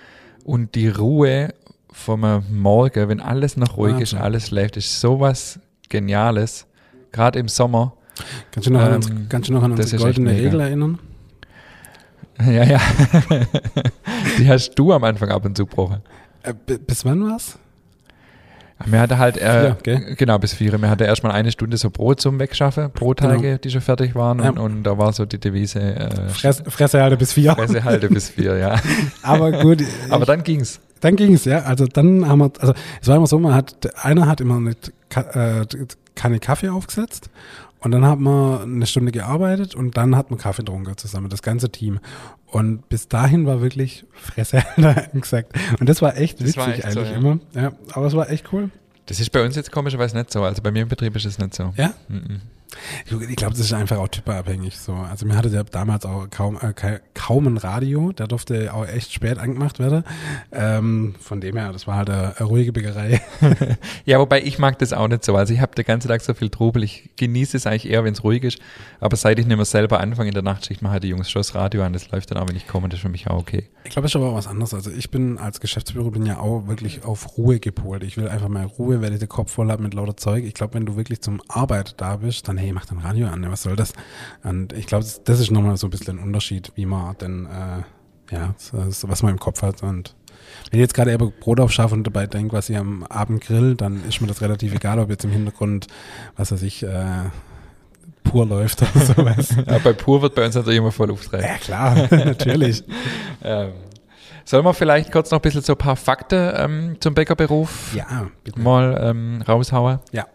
[0.43, 1.53] und die Ruhe
[1.91, 4.19] vom Morgen, wenn alles noch ruhig ist, Wahnsinn.
[4.19, 6.65] alles schläft, ist sowas Geniales.
[7.12, 7.93] Gerade im Sommer.
[8.51, 10.38] Kannst du noch, an, uns, Ähm, kannst du noch an das unsere ist goldene.
[10.38, 10.99] Regel erinnern?
[12.39, 12.80] Ja, ja.
[14.38, 16.03] die hast du am Anfang ab und zu gebrochen.
[16.43, 16.53] Äh,
[16.86, 17.58] bis wann war's?
[18.85, 20.15] Wir hatten halt, äh, gell?
[20.15, 20.79] genau, bis vier.
[20.79, 23.57] Wir hatten erstmal eine Stunde so Brot zum Wegschaffen, Brotteige, Genau.
[23.57, 24.39] die schon fertig waren.
[24.39, 24.49] Ja.
[24.49, 27.53] Und, und da war so die Devise, äh, Fress, Fresse halte bis vier.
[27.53, 28.75] Fresse halte bis vier, ja.
[29.23, 30.79] Aber gut, Aber dann ging's.
[31.01, 31.59] dann ging es, ja.
[31.63, 34.71] Also dann haben wir, also es war immer so, man hat, einer hat immer eine
[34.71, 35.65] äh,
[36.15, 37.29] Kanne Kaffee aufgesetzt
[37.79, 41.41] und dann hat man eine Stunde gearbeitet und dann hat man Kaffee getrunken zusammen, das
[41.41, 41.99] ganze Team.
[42.47, 44.63] Und bis dahin war wirklich Fresse
[45.13, 45.53] gesagt.
[45.79, 47.17] Und das war echt Das witzig war echt so, eigentlich ja.
[47.17, 47.39] immer.
[47.53, 48.71] Ja, aber es war echt cool.
[49.05, 50.43] Das ist bei uns jetzt komischerweise nicht so.
[50.43, 51.73] Also bei mir im Betrieb ist es nicht so.
[51.77, 51.93] Ja?
[52.09, 52.41] Mhm.
[52.55, 52.56] Ich
[53.06, 54.93] ich glaube, das ist einfach auch typabhängig so.
[54.93, 59.13] Also mir hatte ja damals auch kaum, äh, kaum ein Radio, der durfte auch echt
[59.13, 60.03] spät angemacht werden.
[60.51, 63.21] Ähm, von dem her, das war halt eine, eine ruhige Bäckerei.
[64.06, 65.36] Ja, wobei ich mag das auch nicht so.
[65.36, 66.84] Also ich habe den ganzen Tag so viel Trubel.
[66.84, 68.60] Ich genieße es eigentlich eher, wenn es ruhig ist.
[68.99, 71.56] Aber seit ich nicht mehr selber anfange in der Nachtschicht, mache die Jungs schon das
[71.56, 71.93] Radio an.
[71.93, 72.88] Das läuft dann auch, wenn ich komme.
[72.88, 73.67] Das ist für mich auch okay.
[73.84, 74.73] Ich glaube, es ist aber auch was anderes.
[74.73, 78.03] Also ich bin als Geschäftsführer bin ja auch wirklich auf Ruhe gepolt.
[78.03, 80.45] Ich will einfach mal Ruhe, weil ich den Kopf voll habe mit lauter Zeug.
[80.45, 83.49] Ich glaube, wenn du wirklich zum Arbeit da bist, dann hey, mach dein Radio an.
[83.49, 83.93] Was soll das?
[84.43, 88.33] Und ich glaube, das, ist nochmal so ein bisschen ein Unterschied, wie man denn, äh,
[88.35, 88.77] ja, so,
[89.09, 89.83] was man im Kopf hat.
[89.83, 90.15] Und
[90.71, 93.75] wenn ich jetzt gerade eben Brot aufschaffe und dabei denke, was ich am Abend grill,
[93.75, 95.87] dann ist mir das relativ egal, ob jetzt im Hintergrund,
[96.35, 97.29] was weiß ich, äh,
[98.23, 99.55] pur läuft oder sowas.
[99.67, 101.43] Ja, bei Pur wird bei uns natürlich immer voll auftreten.
[101.45, 102.83] ja klar, natürlich.
[103.43, 103.71] Ähm,
[104.45, 108.27] sollen wir vielleicht kurz noch ein bisschen so ein paar Fakten ähm, zum Bäckerberuf Ja,
[108.43, 108.59] bitte.
[108.59, 109.99] mal ähm, raushauen?
[110.11, 110.25] Ja.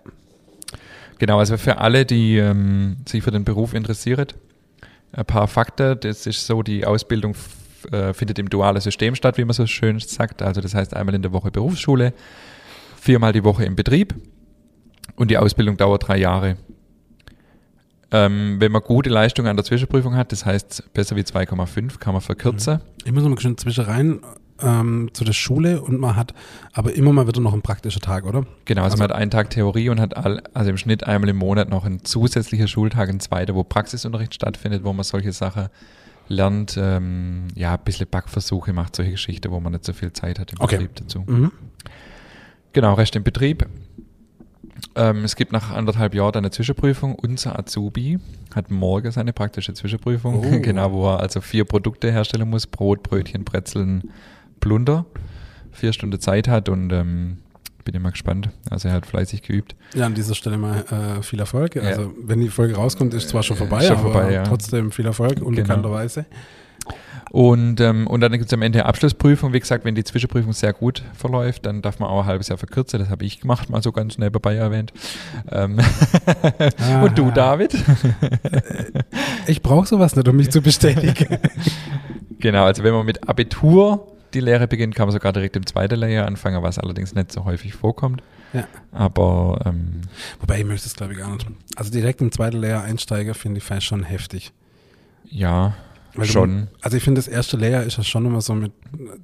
[1.23, 4.27] Genau, also für alle, die ähm, sich für den Beruf interessieren,
[5.13, 5.97] ein paar Fakten.
[6.01, 7.37] Das ist so, die Ausbildung
[7.93, 10.43] äh, findet im dualen System statt, wie man so schön sagt.
[10.43, 12.13] Also das heißt einmal in der Woche Berufsschule,
[12.97, 14.17] viermal die Woche im Betrieb
[15.15, 16.57] und die Ausbildung dauert drei Jahre.
[18.11, 22.15] Ähm, wenn man gute Leistungen an der Zwischenprüfung hat, das heißt besser wie 2,5, kann
[22.15, 22.81] man verkürzen.
[23.05, 24.23] Ich muss mal schön zwischen rein
[24.63, 26.35] ähm, zu der Schule und man hat
[26.73, 28.45] aber immer mal wieder noch einen praktischen Tag, oder?
[28.65, 31.31] Genau, also, Also- man hat einen Tag Theorie und hat all, also im Schnitt einmal
[31.31, 35.69] im Monat noch einen zusätzlichen Schultag, einen zweiten, wo Praxisunterricht stattfindet, wo man solche Sachen
[36.29, 40.39] lernt, ähm, ja, ein bisschen Backversuche macht, solche Geschichten, wo man nicht so viel Zeit
[40.39, 40.77] hat im Okay.
[40.77, 41.25] Betrieb dazu.
[41.27, 41.51] Mhm.
[42.73, 43.67] Genau, Rest im Betrieb.
[44.95, 47.15] Ähm, es gibt nach anderthalb Jahren eine Zwischenprüfung.
[47.15, 48.19] Unser Azubi
[48.55, 50.61] hat morgen seine praktische Zwischenprüfung, Oh.
[50.63, 54.11] genau, wo er also vier Produkte herstellen muss: Brot, Brötchen, Brezeln,
[54.63, 55.05] Plunder.
[55.73, 57.39] Vier Stunden Zeit hat und ähm,
[57.85, 58.49] bin immer gespannt.
[58.71, 59.75] Also er hat fleißig geübt.
[59.95, 60.85] Ja, an dieser Stelle mal
[61.19, 61.75] äh, viel Erfolg.
[61.75, 61.83] Ja.
[61.83, 64.45] Also, wenn die Folge rauskommt, ist zwar schon vorbei, Schon aber vorbei, ja.
[64.45, 66.25] trotzdem viel Erfolg, unbekannterweise.
[67.31, 69.53] Und, ähm, und dann gibt es am Ende eine Abschlussprüfung.
[69.53, 72.59] Wie gesagt, wenn die Zwischenprüfung sehr gut verläuft, dann darf man auch ein halbes Jahr
[72.59, 72.99] verkürzen.
[73.01, 74.93] Das habe ich gemacht, mal so ganz nebenbei erwähnt.
[75.51, 75.81] Ähm
[77.03, 77.31] und du.
[77.31, 77.75] David?
[79.47, 81.39] Ich brauche sowas nicht, um mich zu bestätigen.
[82.39, 85.97] genau, also wenn man mit Abitur die Lehre beginnt, kann man sogar direkt im zweiten
[85.97, 88.23] Lehrjahr anfangen, was allerdings nicht so häufig vorkommt.
[88.53, 88.67] Ja.
[88.93, 90.03] Aber ähm,
[90.41, 91.47] Wobei ich möchte es, glaube ich, gar nicht.
[91.77, 94.53] Also direkt im zweiten Lehrjahr einsteiger finde ich fast schon heftig.
[95.31, 95.75] ja,
[96.15, 96.69] Weil du- schon.
[96.83, 98.73] Also ich finde, das erste Lehrjahr ist ja schon immer so mit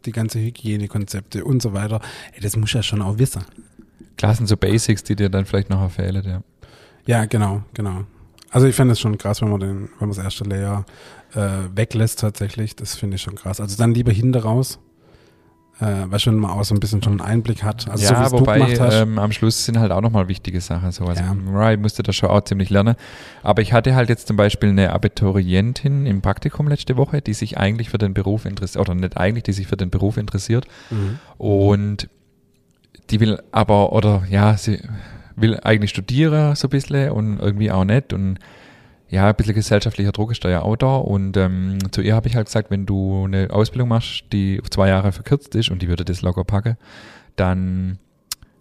[0.07, 2.01] die ganze Hygienekonzepte und so weiter.
[2.33, 3.45] Ey, das muss ja schon auch wissen.
[4.17, 6.25] Klar sind so Basics, die dir dann vielleicht noch fehlen.
[6.27, 6.43] Ja.
[7.07, 8.05] Ja, genau, genau.
[8.51, 10.87] Also ich finde es schon krass, wenn man den, wenn man das erste Lehrjahr
[11.35, 12.75] äh, weglässt tatsächlich.
[12.77, 13.61] Das finde ich schon krass.
[13.61, 14.79] Also dann lieber hinter raus.
[15.81, 17.89] Äh, weil schon mal auch so ein bisschen schon einen Einblick hat.
[17.89, 20.91] Also so ja, du wobei ähm, am Schluss sind halt auch nochmal wichtige Sachen.
[20.91, 21.05] So.
[21.05, 21.71] Also Ja.
[21.71, 22.97] ich musste das schon auch ziemlich lernen.
[23.45, 27.59] Aber ich hatte halt jetzt zum Beispiel eine Abiturientin im Praktikum letzte Woche, die sich
[27.59, 30.67] eigentlich für den Beruf interessiert, oder nicht eigentlich, die sich für den Beruf interessiert.
[30.91, 31.21] mhm.
[31.39, 32.09] Und
[33.11, 34.83] die will aber, oder ja, sie
[35.37, 38.13] will eigentlich studieren so ein bisschen und irgendwie auch nicht.
[38.13, 38.39] Und
[39.11, 40.97] ja, ein bisschen gesellschaftlicher Druck ist da ja auch da.
[40.97, 44.69] Und ähm, zu ihr habe ich halt gesagt, wenn du eine Ausbildung machst, die auf
[44.71, 46.77] zwei Jahre verkürzt ist und die würde das locker packen,
[47.37, 47.99] dann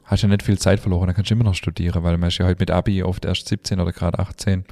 [0.06, 2.30] hast du ja nicht viel Zeit verloren, dann kannst du immer noch studieren, weil man
[2.30, 4.64] ist ja heute mit Abi oft erst 17 oder gerade 18,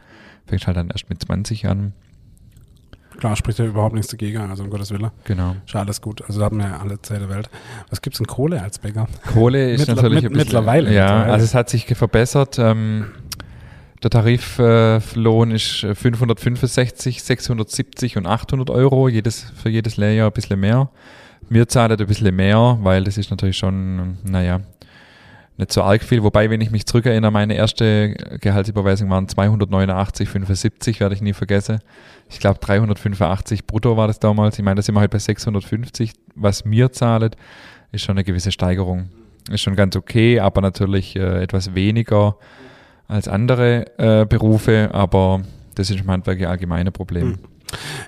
[0.46, 1.92] fängst halt dann erst mit 20 an.
[3.18, 5.10] Klar, spricht ja überhaupt nichts dagegen, also um Gottes Willen.
[5.24, 5.56] Genau.
[5.66, 6.22] Ist ja alles gut.
[6.28, 7.50] Also da haben wir ja alle Zeit der Welt.
[7.90, 9.08] Was gibt's in Kohle als Bäcker?
[9.34, 11.32] Kohle ist Mittler- natürlich mit- ein bisschen, mittlerweile, Ja, mittlerweile.
[11.34, 12.60] also es hat sich verbessert.
[12.60, 13.06] Ähm,
[14.04, 20.60] der Tariflohn ist äh, 565, 670 und 800 Euro, jedes, für jedes Lehrjahr ein bisschen
[20.60, 20.90] mehr.
[21.50, 24.62] Wir zahlen ein bisschen mehr, weil das ist natürlich schon, naja,
[25.58, 26.24] nicht so arg viel.
[26.24, 31.80] Wobei, wenn ich mich zurückerinnere, meine erste Gehaltsüberweisung waren 289,75, werde ich nie vergessen.
[32.30, 34.58] Ich glaube 385 brutto war das damals.
[34.60, 36.14] Ich meine, da sind wir halt bei 650.
[36.36, 37.38] Was mir zahlt,
[37.92, 39.10] ist schon eine gewisse Steigerung.
[39.50, 42.38] Ist schon ganz okay, aber natürlich äh, etwas weniger
[43.08, 45.42] als andere äh, Berufe, aber
[45.76, 47.34] das ist im Handwerk ein allgemeines Problem.
[47.34, 47.40] Hm.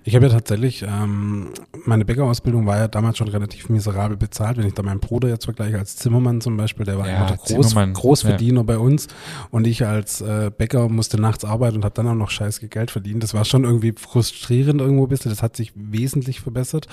[0.03, 1.49] Ich habe ja tatsächlich, ähm,
[1.85, 4.57] meine Bäckerausbildung war ja damals schon relativ miserabel bezahlt.
[4.57, 7.37] Wenn ich da meinen Bruder jetzt vergleiche als Zimmermann zum Beispiel, der war Ja, der
[7.37, 9.07] Groß, Großverdiener bei uns
[9.51, 12.91] und ich als äh, Bäcker musste nachts arbeiten und habe dann auch noch scheiß Geld
[12.91, 13.23] verdient.
[13.23, 15.31] Das war schon irgendwie frustrierend irgendwo ein bisschen.
[15.31, 16.87] Das hat sich wesentlich verbessert.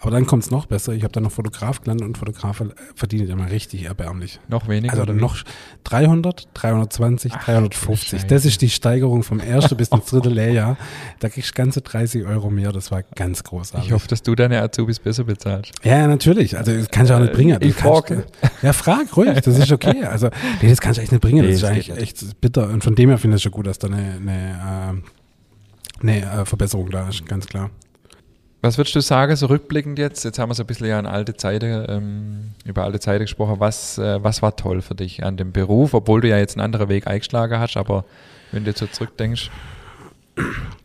[0.00, 0.92] Aber dann kommt es noch besser.
[0.92, 4.40] Ich habe dann noch Fotograf gelernt und Fotograf äh, verdient ja mal richtig erbärmlich.
[4.48, 4.92] Noch weniger?
[4.92, 5.18] Also wie?
[5.18, 5.36] noch
[5.84, 8.08] 300, 320, Ach, 350.
[8.10, 8.26] Scheiße.
[8.26, 10.76] Das ist die Steigerung vom ersten bis ins dritte Lehrjahr.
[11.20, 12.72] Da kriegst du ganze 30 Euro mehr.
[12.72, 13.88] Das war ganz großartig.
[13.88, 15.72] Ich hoffe, dass du deine Azubis besser bezahlst.
[15.82, 16.56] ja, natürlich.
[16.56, 17.58] Also das kannst du auch nicht bringen.
[17.58, 18.24] Das Ich frage.
[18.62, 19.40] Ja, frag ruhig.
[19.40, 20.04] Das ist okay.
[20.04, 20.28] Also
[20.60, 21.44] nee, das kannst du echt nicht bringen.
[21.44, 22.68] Das ist eigentlich echt bitter.
[22.68, 25.02] Und von dem her finde ich es schon gut, dass da eine, eine,
[26.00, 27.26] äh, eine äh, Verbesserung da ist.
[27.26, 27.70] Ganz klar.
[28.64, 30.24] Was würdest du sagen, so rückblickend jetzt?
[30.24, 33.56] Jetzt haben wir so ein bisschen ja an alte Zeiten, ähm, über alte Zeiten gesprochen.
[33.58, 36.64] Was, äh, was war toll für dich an dem Beruf, obwohl du ja jetzt einen
[36.64, 38.04] anderen Weg eingeschlagen hast, aber
[38.52, 39.50] wenn du jetzt so zurückdenkst,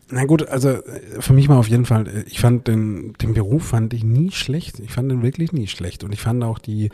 [0.10, 3.34] Na gut, also äh, für mich mal auf jeden Fall, äh, ich fand den, den
[3.34, 4.80] Beruf fand ich nie schlecht.
[4.80, 6.04] Ich fand den wirklich nie schlecht.
[6.04, 6.90] Und ich fand auch die,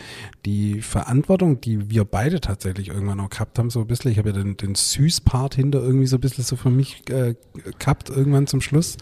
[0.46, 4.12] die Verantwortung, die wir beide tatsächlich irgendwann auch gehabt haben, so ein bisschen.
[4.12, 7.36] Ich habe ja den, den Süß-Part hinter irgendwie so ein bisschen so für mich äh,
[7.78, 8.98] gehabt, irgendwann zum Schluss.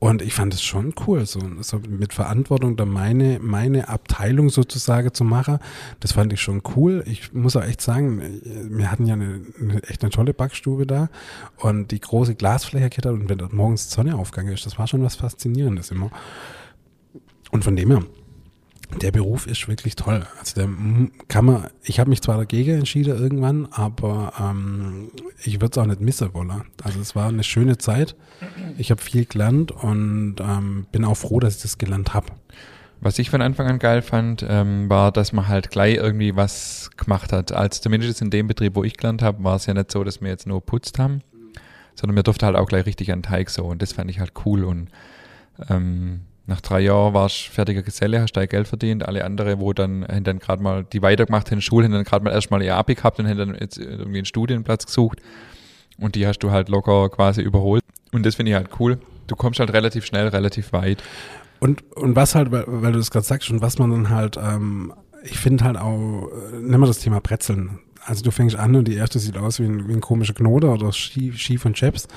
[0.00, 5.12] Und ich fand es schon cool, so, so mit Verantwortung da meine, meine Abteilung sozusagen
[5.12, 5.58] zu machen.
[6.00, 7.04] Das fand ich schon cool.
[7.06, 11.10] Ich muss auch echt sagen, wir hatten ja eine, eine echt eine tolle Backstube da
[11.58, 15.16] und die große Glasfläche und wenn dort morgens Sonne aufgegangen ist, das war schon was
[15.16, 16.10] Faszinierendes immer.
[17.50, 18.02] Und von dem her,
[19.02, 20.26] der Beruf ist wirklich toll.
[20.38, 25.10] Also der m- kann man, ich habe mich zwar dagegen entschieden irgendwann, aber ähm,
[25.44, 26.62] ich würde es auch nicht missen wollen.
[26.82, 28.16] Also es war eine schöne Zeit.
[28.78, 32.26] Ich habe viel gelernt und ähm, bin auch froh, dass ich das gelernt habe.
[33.02, 36.90] Was ich von Anfang an geil fand, ähm, war, dass man halt gleich irgendwie was
[36.98, 37.50] gemacht hat.
[37.52, 40.20] Als zumindest in dem Betrieb, wo ich gelernt habe, war es ja nicht so, dass
[40.20, 41.22] wir jetzt nur putzt haben,
[41.94, 43.64] sondern wir durften halt auch gleich richtig an Teig so.
[43.64, 44.64] Und das fand ich halt cool.
[44.64, 44.88] Und
[45.70, 49.06] ähm, nach drei Jahren warst du fertiger Geselle, hast dein Geld verdient.
[49.06, 52.24] Alle andere, wo dann, haben dann gerade mal, die weitergemacht haben Schule, haben dann gerade
[52.24, 55.20] mal erstmal ihr Abi gehabt und haben dann jetzt irgendwie einen Studienplatz gesucht.
[55.98, 57.84] Und die hast du halt locker quasi überholt.
[58.12, 58.98] Und das finde ich halt cool.
[59.28, 61.02] Du kommst halt relativ schnell, relativ weit.
[61.60, 64.36] Und, und was halt, weil, weil du das gerade sagst, und was man dann halt,
[64.36, 67.78] ähm, ich finde halt auch, äh, nehmen wir das Thema Brezeln.
[68.04, 70.72] Also du fängst an und die erste sieht aus wie ein, wie ein komischer Knoter
[70.72, 72.08] oder schief, schief und Chaps.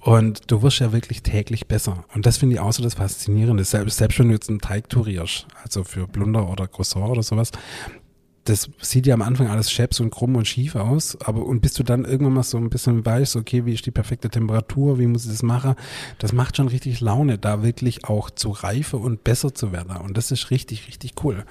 [0.00, 2.04] Und du wirst ja wirklich täglich besser.
[2.14, 3.64] Und das finde ich auch so das Faszinierende.
[3.64, 7.52] Selbst, selbst wenn du jetzt einen Teig turierst, also für Blunder oder Croissant oder sowas,
[8.44, 11.74] das sieht ja am Anfang alles scheps und krumm und schief aus, aber und bis
[11.74, 15.06] du dann irgendwann mal so ein bisschen weißt, okay, wie ist die perfekte Temperatur, wie
[15.06, 15.74] muss ich das machen,
[16.18, 19.96] das macht schon richtig Laune, da wirklich auch zu reife und besser zu werden.
[19.98, 21.44] Und das ist richtig, richtig cool.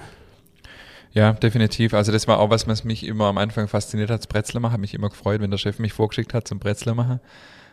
[1.12, 1.94] Ja, definitiv.
[1.94, 4.72] Also das war auch was, was mich immer am Anfang fasziniert hat, das Bretzler machen.
[4.72, 7.20] Habe mich immer gefreut, wenn der Chef mich vorgeschickt hat zum Bretzler machen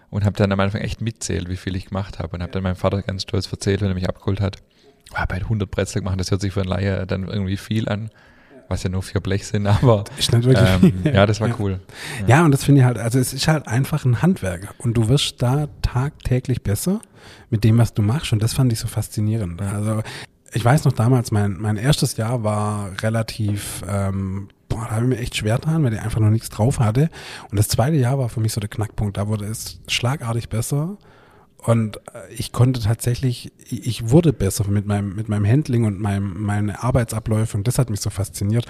[0.10, 2.64] und habe dann am Anfang echt mitzählt, wie viel ich gemacht habe und habe dann
[2.64, 4.58] meinem Vater ganz stolz erzählt, wenn er mich abgeholt hat.
[5.14, 8.10] Oh, bei 100 Bretzler gemacht, das hört sich für einen Laie dann irgendwie viel an
[8.70, 11.56] was ja nur vier Blech sind, aber ist nicht wirklich ähm, ja, das war ja.
[11.60, 11.80] cool.
[12.22, 12.38] Ja.
[12.38, 12.46] ja.
[12.46, 15.42] und das finde ich halt, also es ist halt einfach ein Handwerk und du wirst
[15.42, 17.02] da tagtäglich besser
[17.50, 19.62] mit dem, was du machst und das fand ich so faszinierend.
[19.62, 20.02] Also
[20.54, 25.10] ich weiß noch damals, mein, mein erstes Jahr war relativ, ähm, boah, da habe ich
[25.10, 27.10] mir echt schwer dran, weil ich einfach noch nichts drauf hatte.
[27.52, 29.18] Und das zweite Jahr war für mich so der Knackpunkt.
[29.18, 30.98] Da wurde es schlagartig besser.
[31.58, 36.42] Und äh, ich konnte tatsächlich, ich wurde besser mit meinem, mit meinem Handling und meinem,
[36.42, 38.66] meine Arbeitsabläufe und das hat mich so fasziniert.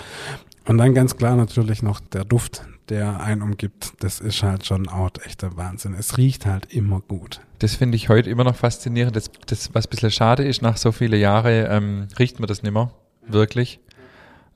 [0.65, 3.93] Und dann ganz klar natürlich noch der Duft, der einen umgibt.
[3.99, 5.93] Das ist halt schon auch echter Wahnsinn.
[5.93, 7.41] Es riecht halt immer gut.
[7.59, 9.15] Das finde ich heute immer noch faszinierend.
[9.15, 12.63] Das, das was ein bisschen schade ist, nach so vielen Jahren ähm, riecht man das
[12.63, 12.91] nicht mehr.
[13.27, 13.79] Wirklich.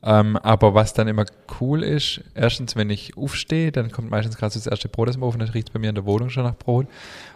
[0.04, 1.26] Ähm, aber was dann immer
[1.60, 5.16] cool ist, erstens, wenn ich aufstehe, dann kommt meistens gerade so das erste Brot aus
[5.16, 6.88] dem Ofen, dann riecht bei mir in der Wohnung schon nach Brot.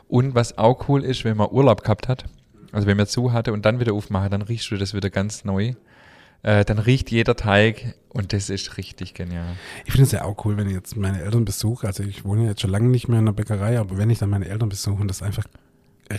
[0.08, 2.26] Und was auch cool ist, wenn man Urlaub gehabt hat,
[2.72, 5.46] also wenn man zu hatte und dann wieder aufmache, dann riechst du das wieder ganz
[5.46, 5.74] neu.
[6.46, 9.56] Äh, dann riecht jeder Teig und das ist richtig genial.
[9.86, 11.88] Ich finde es ja auch cool, wenn ich jetzt meine Eltern besuche.
[11.88, 14.30] Also ich wohne jetzt schon lange nicht mehr in der Bäckerei, aber wenn ich dann
[14.30, 15.46] meine Eltern besuche und das einfach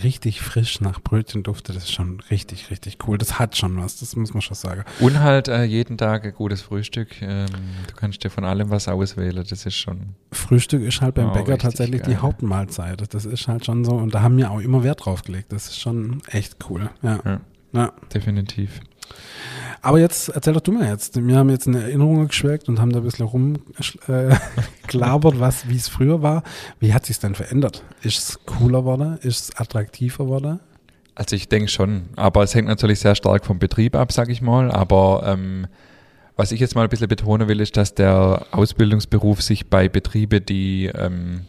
[0.03, 3.17] richtig frisch nach Brötchen duftet, das ist schon richtig, richtig cool.
[3.17, 4.83] Das hat schon was, das muss man schon sagen.
[4.99, 7.21] Und halt äh, jeden Tag ein gutes Frühstück.
[7.21, 7.45] Ähm,
[7.87, 10.15] du kannst dir von allem was auswählen, das ist schon.
[10.33, 12.15] Frühstück ist halt beim Bäcker tatsächlich geil.
[12.15, 13.13] die Hauptmahlzeit.
[13.13, 15.53] Das ist halt schon so, und da haben wir auch immer Wert drauf gelegt.
[15.53, 16.89] Das ist schon echt cool.
[17.01, 17.21] Ja.
[17.23, 17.39] ja.
[17.71, 17.93] ja.
[18.13, 18.81] Definitiv.
[19.81, 21.23] Aber jetzt erzähl doch du mir jetzt.
[21.23, 25.87] Wir haben jetzt eine Erinnerung geschwelgt und haben da ein bisschen rumgelabert, äh, wie es
[25.87, 26.43] früher war.
[26.79, 27.83] Wie hat sich denn verändert?
[28.01, 29.17] Ist es cooler geworden?
[29.21, 30.59] Ist es attraktiver geworden?
[31.15, 34.41] Also ich denke schon, aber es hängt natürlich sehr stark vom Betrieb ab, sage ich
[34.41, 34.71] mal.
[34.71, 35.67] Aber ähm,
[36.35, 40.45] was ich jetzt mal ein bisschen betonen will, ist, dass der Ausbildungsberuf sich bei Betrieben,
[40.45, 41.41] die ähm,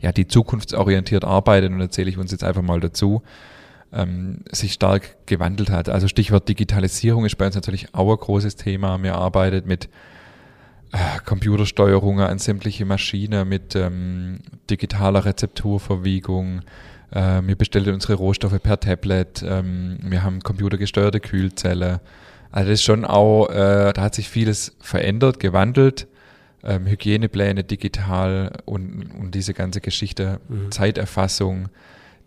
[0.00, 3.22] ja die zukunftsorientiert arbeiten, und erzähle ich uns jetzt einfach mal dazu,
[3.94, 5.88] ähm, sich stark gewandelt hat.
[5.88, 9.02] Also Stichwort Digitalisierung ist bei uns natürlich auch ein großes Thema.
[9.02, 9.88] Wir arbeiten mit
[10.92, 16.62] äh, Computersteuerungen an sämtliche Maschinen, mit ähm, digitaler Rezepturverwiegung.
[17.10, 19.44] Äh, wir bestellen unsere Rohstoffe per Tablet.
[19.46, 22.00] Ähm, wir haben computergesteuerte Kühlzelle.
[22.50, 26.08] Also das ist schon auch, äh, da hat sich vieles verändert, gewandelt.
[26.62, 30.70] Ähm, Hygienepläne digital und, und diese ganze Geschichte, mhm.
[30.70, 31.68] Zeiterfassung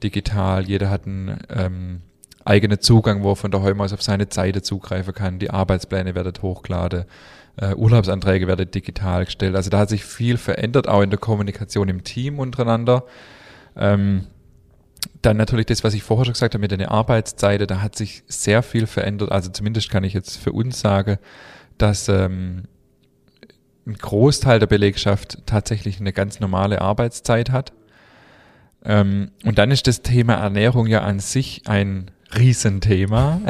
[0.03, 0.65] digital.
[0.65, 2.01] Jeder hat einen ähm,
[2.45, 5.39] eigenen Zugang, wo er von daheim aus auf seine Seite zugreifen kann.
[5.39, 7.05] Die Arbeitspläne werden hochgeladen.
[7.57, 9.55] Äh, Urlaubsanträge werden digital gestellt.
[9.55, 13.03] Also da hat sich viel verändert, auch in der Kommunikation im Team untereinander.
[13.75, 14.27] Ähm,
[15.21, 18.23] dann natürlich das, was ich vorher schon gesagt habe mit der Arbeitszeit, da hat sich
[18.27, 19.31] sehr viel verändert.
[19.31, 21.17] Also zumindest kann ich jetzt für uns sagen,
[21.77, 22.63] dass ähm,
[23.85, 27.73] ein Großteil der Belegschaft tatsächlich eine ganz normale Arbeitszeit hat.
[28.87, 33.39] Ähm, und dann ist das Thema Ernährung ja an sich ein Riesenthema.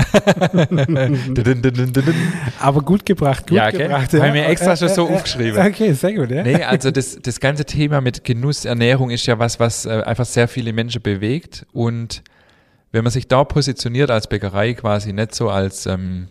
[2.59, 3.83] Aber gut gebracht, gut ja, okay.
[3.83, 4.13] gebracht.
[4.13, 4.21] Ja.
[4.21, 5.63] Habe mir extra schon so aufgeschrieben.
[5.65, 6.41] Okay, sehr gut, ja.
[6.43, 10.25] Nee, also das, das ganze Thema mit Genuss, Ernährung ist ja was, was äh, einfach
[10.25, 11.67] sehr viele Menschen bewegt.
[11.71, 12.23] Und
[12.91, 16.29] wenn man sich da positioniert als Bäckerei quasi nicht so als, ähm,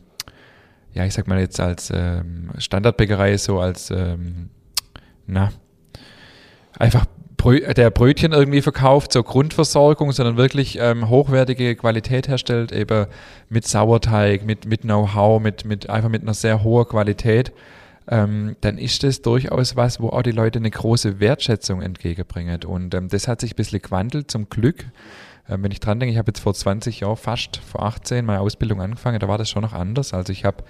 [0.94, 4.50] ja, ich sag mal jetzt als ähm, Standardbäckerei, so als, ähm,
[5.26, 5.50] na,
[6.78, 13.06] einfach Brö der Brötchen irgendwie verkauft zur Grundversorgung, sondern wirklich ähm, hochwertige Qualität herstellt, eben
[13.48, 17.52] mit Sauerteig, mit, mit Know-how, mit, mit, einfach mit einer sehr hohen Qualität,
[18.08, 22.64] ähm, dann ist das durchaus was, wo auch die Leute eine große Wertschätzung entgegenbringen.
[22.64, 24.84] Und ähm, das hat sich ein bisschen gewandelt, zum Glück.
[25.48, 28.40] Ähm, wenn ich dran denke, ich habe jetzt vor 20 Jahren, fast vor 18, meine
[28.40, 30.14] Ausbildung angefangen, da war das schon noch anders.
[30.14, 30.62] Also ich habe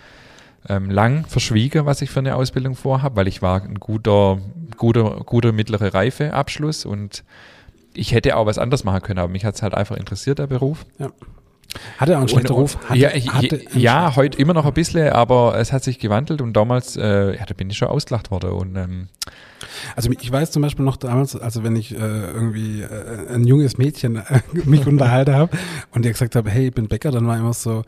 [0.68, 4.38] ähm, lang verschwiegen, was ich für eine Ausbildung vorhabe, weil ich war ein guter,
[4.76, 7.24] guter, guter mittlere Reifeabschluss und
[7.94, 10.46] ich hätte auch was anderes machen können, aber mich hat es halt einfach interessiert, der
[10.46, 10.84] Beruf.
[10.98, 11.10] Ja.
[11.98, 12.78] Hatte er einen schlechten Ruf?
[12.88, 16.40] Hatte, ja, ich, hatte ja heute immer noch ein bisschen, aber es hat sich gewandelt
[16.40, 18.50] und damals, äh, ja, da bin ich schon ausgelacht worden.
[18.50, 19.08] Und, ähm,
[19.94, 23.78] also ich weiß zum Beispiel noch damals, also wenn ich äh, irgendwie äh, ein junges
[23.78, 25.56] Mädchen äh, mich unterhalten habe
[25.92, 27.82] und ihr gesagt habe, hey, ich bin Bäcker, dann war immer so,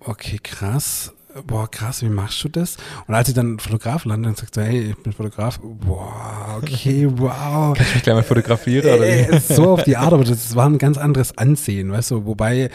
[0.00, 1.14] okay, krass,
[1.46, 2.76] boah, krass, wie machst du das?
[3.06, 7.76] Und als ich dann Fotograf lande und sagte, hey, ich bin Fotograf, boah, okay, wow.
[7.76, 9.36] Kann ich mich gleich mal fotografieren oder wie?
[9.36, 12.56] Äh, so auf die Art, aber das war ein ganz anderes Ansehen, weißt du, wobei
[12.62, 12.70] äh,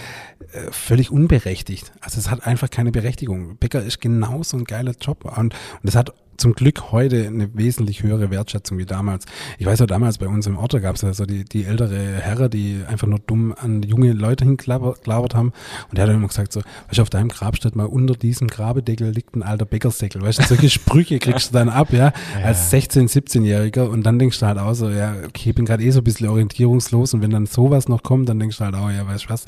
[0.72, 1.92] völlig unberechtigt.
[2.02, 3.58] Also es hat einfach keine Berechtigung.
[3.58, 5.54] Bäcker ist genauso ein geiler Job und, und
[5.84, 9.26] es hat zum Glück heute eine wesentlich höhere Wertschätzung wie damals.
[9.60, 11.96] Ich weiß ja, damals bei uns im Ort gab es ja so die, die ältere
[11.96, 15.54] Herren, die einfach nur dumm an junge Leute hingelabert haben.
[15.90, 18.48] Und der hat immer gesagt so, weißt du, auf deinem Grab steht mal unter diesem
[18.48, 20.22] Grabedeckel liegt ein alter Bäckersdeckel.
[20.22, 22.46] Weißt du, solche Sprüche kriegst du dann ab, ja, ja.
[22.46, 23.84] als 16-, 17-Jähriger.
[23.84, 26.04] Und dann denkst du halt auch so, ja, okay, ich bin gerade eh so ein
[26.04, 27.14] bisschen orientierungslos.
[27.14, 29.46] Und wenn dann sowas noch kommt, dann denkst du halt auch, ja, weißt du was,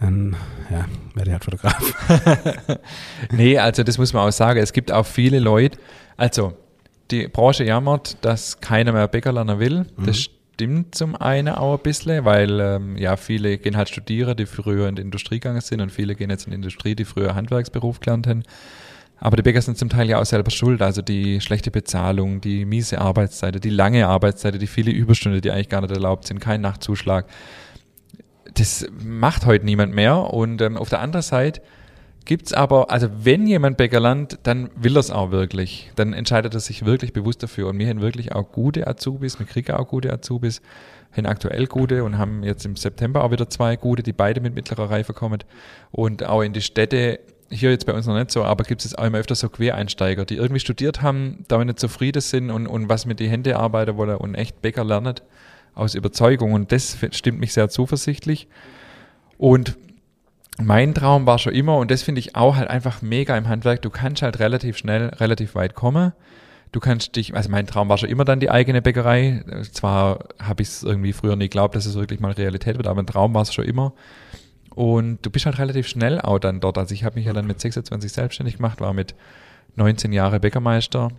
[0.00, 0.34] dann
[0.70, 2.78] ja, werde ich halt Fotograf.
[3.32, 4.58] nee, also das muss man auch sagen.
[4.60, 5.78] Es gibt auch viele Leute,
[6.16, 6.54] also
[7.10, 9.86] die Branche jammert, dass keiner mehr Bäckerlerner will.
[9.96, 10.06] Mhm.
[10.06, 14.46] Das stimmt zum einen auch ein bisschen, weil ähm, ja viele gehen halt studieren, die
[14.46, 17.34] früher in die Industrie gegangen sind und viele gehen jetzt in die Industrie, die früher
[17.34, 18.42] Handwerksberuf gelernt haben.
[19.22, 20.80] Aber die Bäcker sind zum Teil ja auch selber schuld.
[20.80, 25.68] Also die schlechte Bezahlung, die miese Arbeitszeit, die lange Arbeitszeit, die viele Überstunden, die eigentlich
[25.68, 27.26] gar nicht erlaubt sind, kein Nachtzuschlag
[28.54, 30.32] das macht heute niemand mehr.
[30.32, 31.60] Und ähm, auf der anderen Seite
[32.24, 35.90] gibt es aber, also wenn jemand Bäcker lernt, dann will er es auch wirklich.
[35.96, 37.68] Dann entscheidet er sich wirklich bewusst dafür.
[37.68, 40.60] Und wir haben wirklich auch gute Azubis, wir kriegen auch gute Azubis,
[41.16, 44.54] haben aktuell gute und haben jetzt im September auch wieder zwei gute, die beide mit
[44.54, 45.42] mittlerer Reife kommen.
[45.90, 47.20] Und auch in die Städte,
[47.50, 50.24] hier jetzt bei uns noch nicht so, aber gibt es auch immer öfter so Quereinsteiger,
[50.24, 53.96] die irgendwie studiert haben, damit nicht zufrieden sind und, und was mit die Hände arbeiten
[53.96, 55.16] wollen und echt Bäcker lernen
[55.74, 58.48] aus Überzeugung und das stimmt mich sehr zuversichtlich.
[59.38, 59.76] Und
[60.58, 63.82] mein Traum war schon immer, und das finde ich auch halt einfach mega im Handwerk,
[63.82, 66.12] du kannst halt relativ schnell, relativ weit kommen.
[66.72, 69.42] Du kannst dich, also mein Traum war schon immer dann die eigene Bäckerei.
[69.72, 73.02] Zwar habe ich es irgendwie früher nie geglaubt, dass es wirklich mal Realität wird, aber
[73.02, 73.92] ein Traum war es schon immer.
[74.74, 76.78] Und du bist halt relativ schnell auch dann dort.
[76.78, 79.16] Also ich habe mich ja dann mit 26 selbstständig gemacht, war mit
[79.74, 81.10] 19 Jahre Bäckermeister.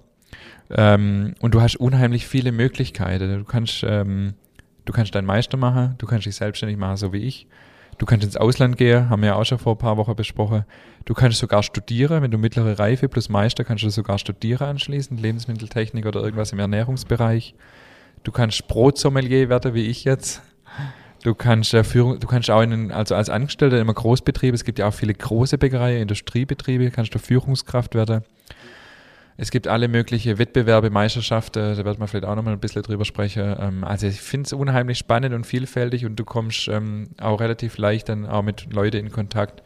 [0.69, 3.39] Ähm, und du hast unheimlich viele Möglichkeiten.
[3.39, 4.35] Du kannst ähm,
[4.85, 7.47] Du kannst deinen Meister machen, du kannst dich selbstständig machen, so wie ich.
[7.97, 10.65] Du kannst ins Ausland gehen, haben wir ja auch schon vor ein paar Wochen besprochen.
[11.05, 15.17] Du kannst sogar studieren, wenn du mittlere Reife plus Meister, kannst du sogar studieren anschließen,
[15.17, 17.53] Lebensmitteltechnik oder irgendwas im Ernährungsbereich.
[18.23, 20.41] Du kannst Brotsommelier werden, wie ich jetzt.
[21.23, 24.63] Du kannst, äh, Führung, du kannst auch in, also als Angestellter in einem Großbetrieb, es
[24.63, 28.23] gibt ja auch viele große Bäckereien, Industriebetriebe, kannst du Führungskraft werden.
[29.41, 33.05] Es gibt alle möglichen Wettbewerbe, Meisterschaften, da wird man vielleicht auch nochmal ein bisschen drüber
[33.05, 33.55] sprechen.
[33.59, 37.79] Ähm, also ich finde es unheimlich spannend und vielfältig und du kommst ähm, auch relativ
[37.79, 39.63] leicht dann auch mit Leuten in Kontakt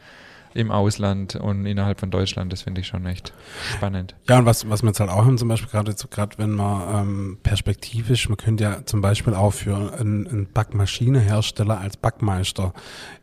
[0.54, 2.50] im Ausland und innerhalb von Deutschland.
[2.54, 3.34] Das finde ich schon echt
[3.74, 4.14] spannend.
[4.26, 7.02] Ja, und was, was wir jetzt halt auch haben, zum Beispiel gerade gerade wenn man
[7.02, 12.72] ähm, perspektivisch, man könnte ja zum Beispiel auch für einen, einen Backmaschinehersteller als Backmeister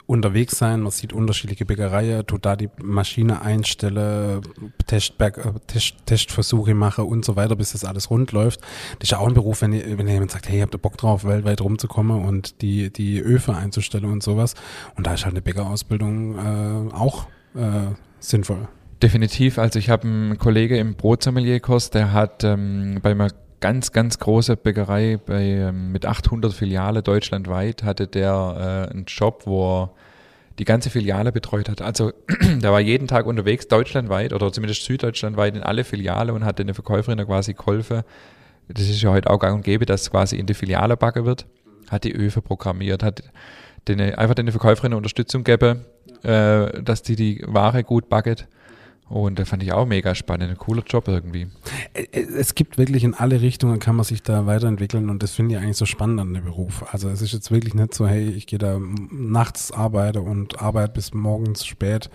[0.05, 0.81] unterwegs sein.
[0.81, 5.15] Man sieht unterschiedliche Bäckereien, tut da die Maschine einstelle, äh, Test,
[6.05, 8.61] Testversuche mache und so weiter, bis das alles rund läuft.
[8.61, 11.23] Das ist ja auch ein Beruf, wenn, wenn jemand sagt, hey, habt ihr Bock drauf,
[11.25, 14.55] weltweit rumzukommen und die, die Öfe einzustellen und sowas.
[14.95, 18.67] Und da ist halt eine Bäckerausbildung äh, auch äh, sinnvoll.
[19.01, 19.57] Definitiv.
[19.57, 23.29] Also ich habe einen Kollege im Brotsommelierkurs, der hat ähm, bei einer
[23.63, 29.43] ganz, ganz große Bäckerei bei, ähm, mit 800 Filiale deutschlandweit hatte der äh, einen Job,
[29.45, 29.91] wo er
[30.59, 31.81] die ganze Filiale betreut hat.
[31.81, 32.11] Also
[32.41, 36.73] der war jeden Tag unterwegs, deutschlandweit oder zumindest süddeutschlandweit in alle Filiale und hat eine
[36.73, 38.01] Verkäuferin quasi geholfen.
[38.67, 41.45] Das ist ja heute auch gang und gäbe, dass quasi in die Filiale backen wird.
[41.89, 43.23] Hat die Öfe programmiert, hat
[43.87, 45.85] den, einfach den Verkäuferin Unterstützung gegeben,
[46.23, 48.45] äh, dass die die Ware gut backet
[49.13, 51.47] und da fand ich auch mega spannend, ein cooler Job irgendwie.
[52.13, 55.61] Es gibt wirklich in alle Richtungen, kann man sich da weiterentwickeln und das finde ich
[55.61, 56.83] eigentlich so spannend an dem Beruf.
[56.91, 58.79] Also es ist jetzt wirklich nicht so, hey, ich gehe da
[59.11, 62.09] nachts arbeite und arbeite bis morgens spät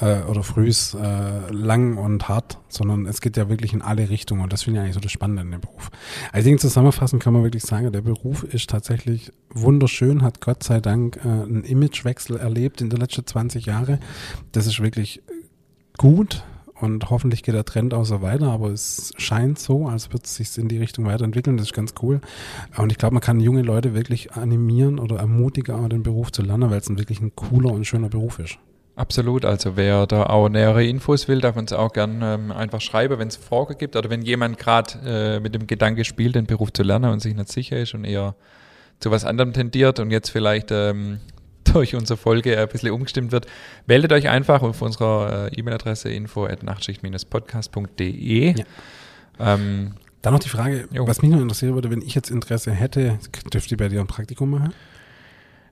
[0.00, 4.42] äh, oder frühs äh, lang und hart, sondern es geht ja wirklich in alle Richtungen
[4.42, 5.90] und das finde ich eigentlich so das Spannende an dem Beruf.
[6.32, 10.64] Also ich denke, zusammenfassend kann man wirklich sagen, der Beruf ist tatsächlich wunderschön, hat Gott
[10.64, 14.00] sei Dank äh, einen Imagewechsel erlebt in den letzten 20 Jahren.
[14.50, 15.22] Das ist wirklich
[16.00, 16.42] gut
[16.76, 20.34] und hoffentlich geht der Trend auch so weiter, aber es scheint so, als würde es
[20.34, 21.58] sich in die Richtung weiterentwickeln.
[21.58, 22.22] Das ist ganz cool.
[22.78, 26.70] Und ich glaube, man kann junge Leute wirklich animieren oder ermutigen, den Beruf zu lernen,
[26.70, 28.56] weil es ein wirklich ein cooler und schöner Beruf ist.
[28.96, 33.18] Absolut, also wer da auch nähere Infos will, darf uns auch gerne ähm, einfach schreiben,
[33.18, 36.72] wenn es Fragen gibt oder wenn jemand gerade äh, mit dem Gedanke spielt, den Beruf
[36.72, 38.36] zu lernen und sich nicht sicher ist und eher
[39.00, 41.20] zu was anderem tendiert und jetzt vielleicht ähm,
[41.72, 43.46] durch unsere Folge ein bisschen umgestimmt wird,
[43.86, 48.58] meldet euch einfach auf unserer äh, E-Mail-Adresse info at nachtschicht-podcast.de.
[48.58, 48.64] Ja.
[49.38, 49.92] Ähm,
[50.22, 51.06] Dann noch die Frage, jo.
[51.06, 53.18] was mich noch interessieren würde, wenn ich jetzt Interesse hätte,
[53.52, 54.74] dürfte ich bei dir ein Praktikum machen?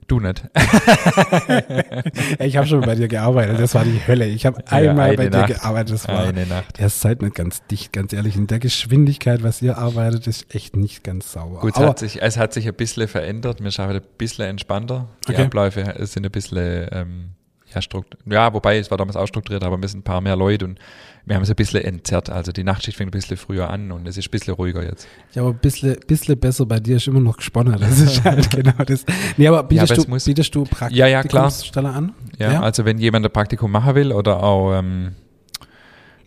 [0.09, 0.43] Du nicht.
[2.39, 4.25] ich habe schon bei dir gearbeitet, das war die Hölle.
[4.25, 6.79] Ich habe einmal bei dir gearbeitet, das war eine Nacht.
[6.79, 8.35] Ihr seid nicht ganz dicht, ganz ehrlich.
[8.35, 11.59] In der Geschwindigkeit, was ihr arbeitet, ist echt nicht ganz sauber.
[11.59, 13.63] Gut, es, hat sich, es hat sich ein bisschen verändert.
[13.63, 15.09] Wir schaffen ein bisschen entspannter.
[15.27, 15.43] Die okay.
[15.43, 17.29] Abläufe sind ein bisschen ähm,
[17.73, 17.81] ja,
[18.25, 20.79] ja, wobei es war damals auch strukturiert, aber wir sind ein paar mehr Leute und
[21.25, 22.29] wir haben es ein bisschen entzerrt.
[22.29, 25.07] Also die Nachtschicht fängt ein bisschen früher an und es ist ein bisschen ruhiger jetzt.
[25.33, 27.77] Ja, aber ein bisschen, bisschen besser bei dir ist immer noch gesponnen.
[27.79, 29.05] Das ist halt genau das.
[29.37, 31.95] Nee, aber bietest, ja, aber du, bietest du Praktikumsstelle ja, ja, klar.
[31.95, 32.13] an?
[32.39, 35.13] Ja, ja, also wenn jemand ein Praktikum machen will oder auch ähm,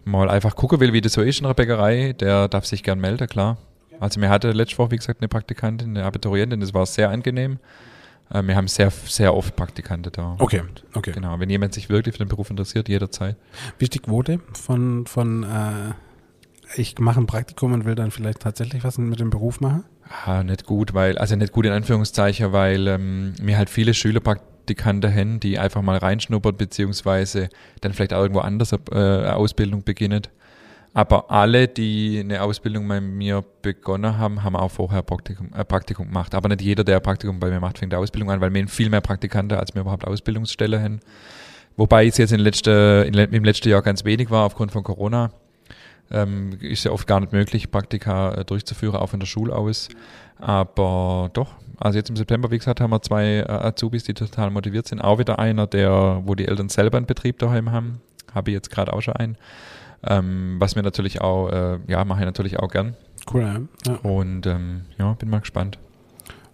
[0.05, 3.01] mal einfach gucken will, wie das so ist in einer Bäckerei, der darf sich gern
[3.01, 3.59] melden, klar.
[3.99, 7.59] Also mir hatte letzte Woche, wie gesagt, eine Praktikantin, eine Abiturientin, das war sehr angenehm.
[8.31, 10.37] Äh, wir haben sehr, sehr oft Praktikanten da.
[10.39, 10.63] Okay,
[10.95, 11.13] okay.
[11.13, 13.37] Genau, wenn jemand sich wirklich für den Beruf interessiert, jederzeit.
[13.79, 15.93] Wie ist die Quote von, von äh,
[16.77, 19.85] ich mache ein Praktikum und will dann vielleicht tatsächlich was mit dem Beruf machen?
[20.25, 25.15] Ah, nicht gut, weil, also nicht gut in Anführungszeichen, weil ähm, mir halt viele Schülerpraktikanten
[25.15, 27.49] haben, die einfach mal reinschnuppern, beziehungsweise
[27.81, 30.23] dann vielleicht auch irgendwo anders äh, eine Ausbildung beginnen.
[30.95, 36.09] Aber alle, die eine Ausbildung bei mir begonnen haben, haben auch vorher Praktikum, äh, Praktikum
[36.09, 36.35] gemacht.
[36.35, 38.91] Aber nicht jeder, der Praktikum bei mir macht, fängt die Ausbildung an, weil wir viel
[38.91, 41.01] mehr Praktikanten, als wir überhaupt Ausbildungsstelle haben.
[41.77, 45.31] Wobei es jetzt in letzte, in, im letzten Jahr ganz wenig war aufgrund von Corona.
[46.11, 49.89] Ähm, ist ja oft gar nicht möglich, Praktika äh, durchzuführen, auch von der Schule aus.
[50.39, 54.51] Aber doch, also jetzt im September, wie gesagt, haben wir zwei äh, Azubis, die total
[54.51, 55.01] motiviert sind.
[55.01, 58.01] Auch wieder einer, der, wo die Eltern selber einen Betrieb daheim haben.
[58.35, 59.39] Habe ich jetzt gerade auch schon einen.
[60.05, 62.97] Ähm, was wir natürlich auch, äh, ja, mache ich natürlich auch gern.
[63.33, 63.95] Cool, ja.
[64.03, 65.79] Und ähm, ja, bin mal gespannt.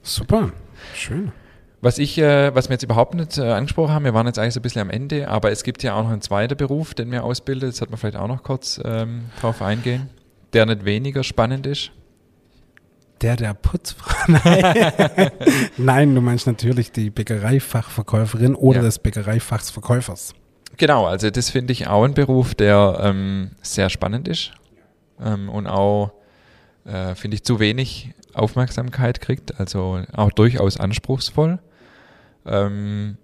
[0.02, 0.50] Super,
[0.94, 1.32] schön.
[1.80, 4.54] Was ich, äh, was wir jetzt überhaupt nicht äh, angesprochen haben, wir waren jetzt eigentlich
[4.54, 7.10] so ein bisschen am Ende, aber es gibt ja auch noch einen zweiten Beruf, den
[7.12, 10.10] wir ausbilden, das hat man vielleicht auch noch kurz ähm, drauf eingehen,
[10.52, 11.92] der nicht weniger spannend ist.
[13.20, 14.14] Der der Putzfrau.
[14.44, 15.30] Nein.
[15.76, 18.84] Nein, du meinst natürlich die Bäckereifachverkäuferin oder ja.
[18.84, 20.34] des Bäckereifachsverkäufers.
[20.78, 24.52] Genau, also das finde ich auch ein Beruf, der ähm, sehr spannend ist
[25.20, 26.12] ähm, und auch,
[26.84, 31.58] äh, finde ich, zu wenig Aufmerksamkeit kriegt, also auch durchaus anspruchsvoll.
[32.46, 33.18] Ähm,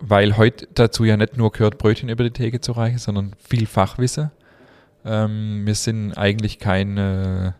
[0.00, 3.66] weil heute dazu ja nicht nur gehört, Brötchen über die Theke zu reichen, sondern viel
[3.66, 4.30] Fachwissen.
[5.04, 7.52] Ähm, wir sind eigentlich kein äh,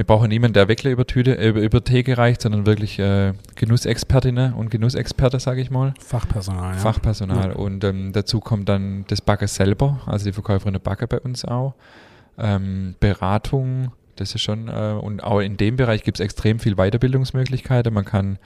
[0.00, 4.54] wir brauchen niemanden, der Weckler über, Tüte, äh, über Theke reicht, sondern wirklich äh, Genussexpertinnen
[4.54, 5.92] und Genussexperte, sage ich mal.
[6.00, 6.72] Fachpersonal.
[6.72, 6.80] Ja.
[6.80, 7.50] Fachpersonal.
[7.50, 7.56] Ja.
[7.56, 11.44] Und ähm, dazu kommt dann das Backer selber, also die Verkäuferin der Backer bei uns
[11.44, 11.74] auch.
[12.38, 16.76] Ähm, Beratung, das ist schon, äh, und auch in dem Bereich gibt es extrem viel
[16.76, 17.92] Weiterbildungsmöglichkeiten.
[17.92, 18.38] Man kann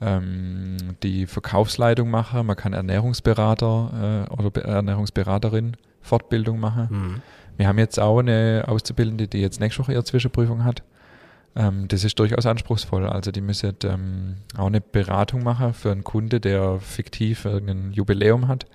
[0.00, 6.88] ähm, die Verkaufsleitung machen, man kann Ernährungsberater äh, oder Ernährungsberaterin Fortbildung machen.
[6.90, 7.22] Mhm.
[7.56, 10.82] Wir haben jetzt auch eine Auszubildende, die jetzt nächste Woche ihre Zwischenprüfung hat.
[11.56, 13.06] Ähm, das ist durchaus anspruchsvoll.
[13.06, 18.48] Also die müssen ähm, auch eine Beratung machen für einen Kunde, der fiktiv irgendein Jubiläum
[18.48, 18.66] hat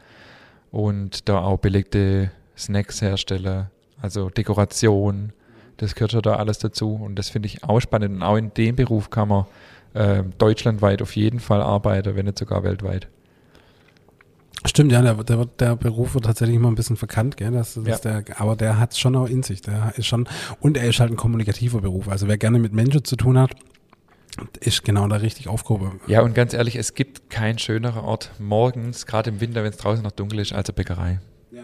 [0.71, 3.67] und da auch belegte Snacks herstellen,
[4.01, 5.33] also Dekoration.
[5.77, 8.15] Das gehört schon da alles dazu und das finde ich auch spannend.
[8.15, 9.45] Und auch in dem Beruf kann man
[9.93, 13.07] äh, deutschlandweit auf jeden Fall arbeiten, wenn nicht sogar weltweit.
[14.65, 17.51] Stimmt, ja, der, der, der Beruf wird tatsächlich immer ein bisschen verkannt, gell?
[17.51, 18.21] Das, das ja.
[18.21, 19.61] der, aber der hat es schon auch in sich.
[19.61, 20.27] Der ist schon,
[20.59, 22.07] und er ist halt ein kommunikativer Beruf.
[22.07, 23.51] Also wer gerne mit Menschen zu tun hat,
[24.59, 25.99] ist genau da richtig aufgehoben.
[26.07, 29.77] Ja, und ganz ehrlich, es gibt keinen schöneren Ort morgens, gerade im Winter, wenn es
[29.77, 31.19] draußen noch dunkel ist, als eine Bäckerei.
[31.51, 31.63] Ja,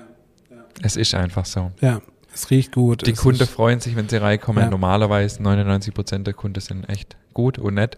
[0.49, 0.57] ja.
[0.81, 1.71] Es ist einfach so.
[1.81, 2.01] Ja,
[2.33, 3.05] es riecht gut.
[3.05, 4.63] Die Kunden freuen sich, wenn sie reinkommen.
[4.63, 4.69] Ja.
[4.69, 7.97] Normalerweise 99 Prozent der Kunden sind echt gut und nett.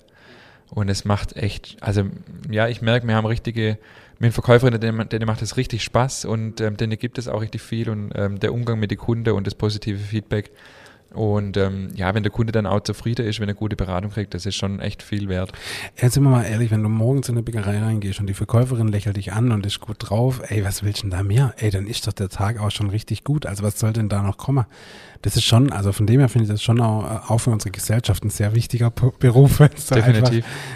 [0.70, 2.04] Und es macht echt, also
[2.50, 3.80] ja, ich merke, wir haben richtige
[4.20, 7.62] mit Verkäuferinnen, denen, denen macht es richtig Spaß und ähm, denen gibt es auch richtig
[7.62, 10.52] viel und ähm, der Umgang mit den Kunden und das positive Feedback.
[11.14, 14.34] Und ähm, ja, wenn der Kunde dann auch zufrieden ist, wenn er gute Beratung kriegt,
[14.36, 15.52] das ist schon echt viel wert.
[16.00, 18.90] Jetzt sind wir mal ehrlich, wenn du morgens in eine Bäckerei reingehst und die Verkäuferin
[18.90, 21.56] lächelt dich an und ist gut drauf, ey, was willst du denn da mehr?
[21.58, 23.48] Ey, dann ist doch der Tag auch schon richtig gut.
[23.48, 24.66] Also was soll denn da noch kommen?
[25.22, 27.50] Das ist schon, also von dem her finde ich das schon auch, äh, auch für
[27.50, 29.58] unsere Gesellschaft ein sehr wichtiger Beruf.
[29.58, 29.96] Definitiv.
[29.96, 30.34] Einfach,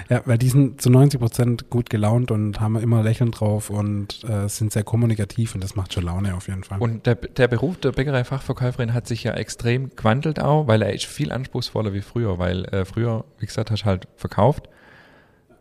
[0.09, 4.23] ja, weil die sind zu 90 Prozent gut gelaunt und haben immer Lächeln drauf und
[4.25, 6.79] äh, sind sehr kommunikativ und das macht schon Laune auf jeden Fall.
[6.79, 11.05] Und der, der Beruf der Bäckerei-Fachverkäuferin hat sich ja extrem gewandelt auch, weil er ist
[11.05, 14.67] viel anspruchsvoller wie früher, weil äh, früher, wie gesagt, hast du halt verkauft.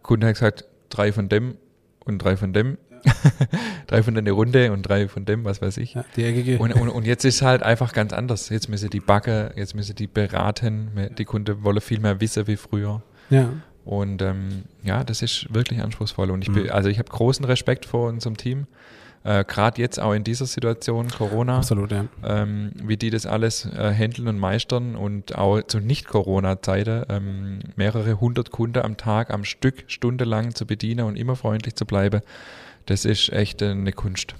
[0.02, 1.56] Kunde hat gesagt, drei von dem
[2.04, 2.78] und drei von dem
[3.86, 5.94] drei von der Runde und drei von dem, was weiß ich.
[5.94, 6.59] Ja, die eckige.
[6.59, 8.48] Und, und, und jetzt ist halt einfach ganz anders.
[8.48, 11.11] Jetzt müssen die backen, jetzt müssen die beraten.
[11.18, 13.03] Die Kunden wollen viel mehr wissen wie früher.
[13.30, 13.50] Ja.
[13.84, 16.30] Und ähm, ja, das ist wirklich anspruchsvoll.
[16.30, 16.70] Und ich bin, mhm.
[16.70, 18.66] also ich habe großen Respekt vor unserem Team,
[19.24, 22.07] Äh, Gerade jetzt auch in dieser Situation, Corona, Absolut, ja.
[22.24, 28.20] ähm, wie die das alles äh, handeln und meistern und auch zu Nicht-Corona-Zeiten ähm, mehrere
[28.20, 32.22] hundert Kunden am Tag am Stück stundenlang zu bedienen und immer freundlich zu bleiben.
[32.86, 34.34] Das ist echt eine Kunst.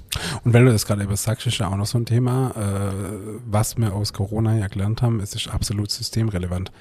[0.45, 3.41] Und wenn du das gerade eben sagst, ist ja auch noch so ein Thema, äh,
[3.47, 6.73] was wir aus Corona ja gelernt haben, es ist absolut systemrelevant.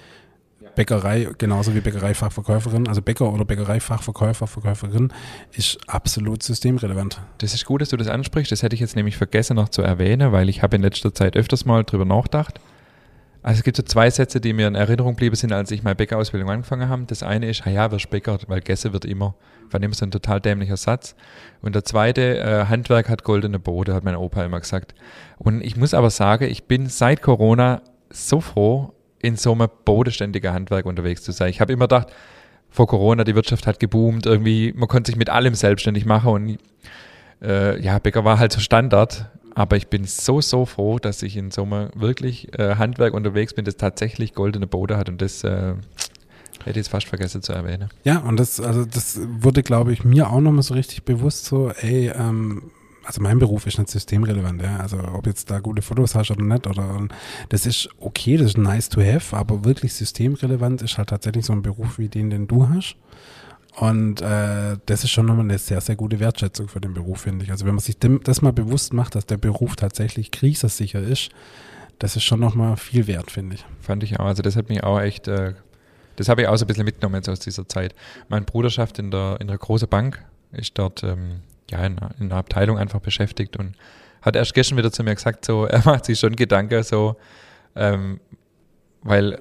[0.75, 5.11] Bäckerei, genauso wie Bäckereifachverkäuferin, also Bäcker oder Bäckereifachverkäufer, Verkäuferin,
[5.51, 7.19] ist absolut systemrelevant.
[7.39, 8.51] Das ist gut, dass du das ansprichst.
[8.51, 11.35] Das hätte ich jetzt nämlich vergessen noch zu erwähnen, weil ich habe in letzter Zeit
[11.35, 12.59] öfters mal drüber nachgedacht.
[13.43, 15.95] Also es gibt so zwei Sätze, die mir in Erinnerung geblieben sind, als ich meine
[15.95, 17.03] Bäckerausbildung angefangen habe.
[17.07, 19.35] Das eine ist, ja, wirst Bäcker, weil Gäste wird immer.
[19.71, 21.15] War immer so ein total dämlicher Satz.
[21.61, 24.93] Und der zweite, äh, Handwerk hat goldene Bode, hat mein Opa immer gesagt.
[25.37, 27.81] Und ich muss aber sagen, ich bin seit Corona
[28.11, 31.49] so froh, in so einem bodenständigen Handwerk unterwegs zu sein.
[31.49, 32.07] Ich habe immer gedacht,
[32.69, 36.57] vor Corona, die Wirtschaft hat geboomt, irgendwie, man konnte sich mit allem selbstständig machen und
[37.41, 39.29] äh, ja, Bäcker war halt so Standard.
[39.55, 43.53] Aber ich bin so, so froh, dass ich in so einem wirklich äh, Handwerk unterwegs
[43.53, 45.73] bin, das tatsächlich goldene Bode hat und das äh,
[46.59, 47.89] hätte ich jetzt fast vergessen zu erwähnen.
[48.03, 51.69] Ja, und das, also das wurde, glaube ich, mir auch nochmal so richtig bewusst, so,
[51.69, 52.71] ey, ähm,
[53.03, 54.77] also mein Beruf ist nicht systemrelevant, ja.
[54.77, 57.07] Also ob jetzt da gute Fotos hast oder nicht, oder
[57.49, 61.53] das ist okay, das ist nice to have, aber wirklich systemrelevant ist halt tatsächlich so
[61.53, 62.95] ein Beruf wie den, den du hast.
[63.75, 67.45] Und äh, das ist schon nochmal eine sehr, sehr gute Wertschätzung für den Beruf, finde
[67.45, 67.51] ich.
[67.51, 71.29] Also wenn man sich dem, das mal bewusst macht, dass der Beruf tatsächlich krisensicher ist,
[71.99, 73.65] das ist schon nochmal viel wert, finde ich.
[73.79, 74.25] Fand ich auch.
[74.25, 75.53] Also das hat mich auch echt, äh,
[76.17, 77.95] das habe ich auch so ein bisschen mitgenommen jetzt aus dieser Zeit.
[78.27, 82.25] Mein Bruder schafft in der, in der großen Bank, ist dort ähm, ja, in, in
[82.25, 83.75] einer Abteilung einfach beschäftigt und
[84.21, 87.15] hat erst gestern wieder zu mir gesagt, so, er macht sich schon Gedanken, so,
[87.75, 88.19] ähm,
[89.01, 89.39] weil,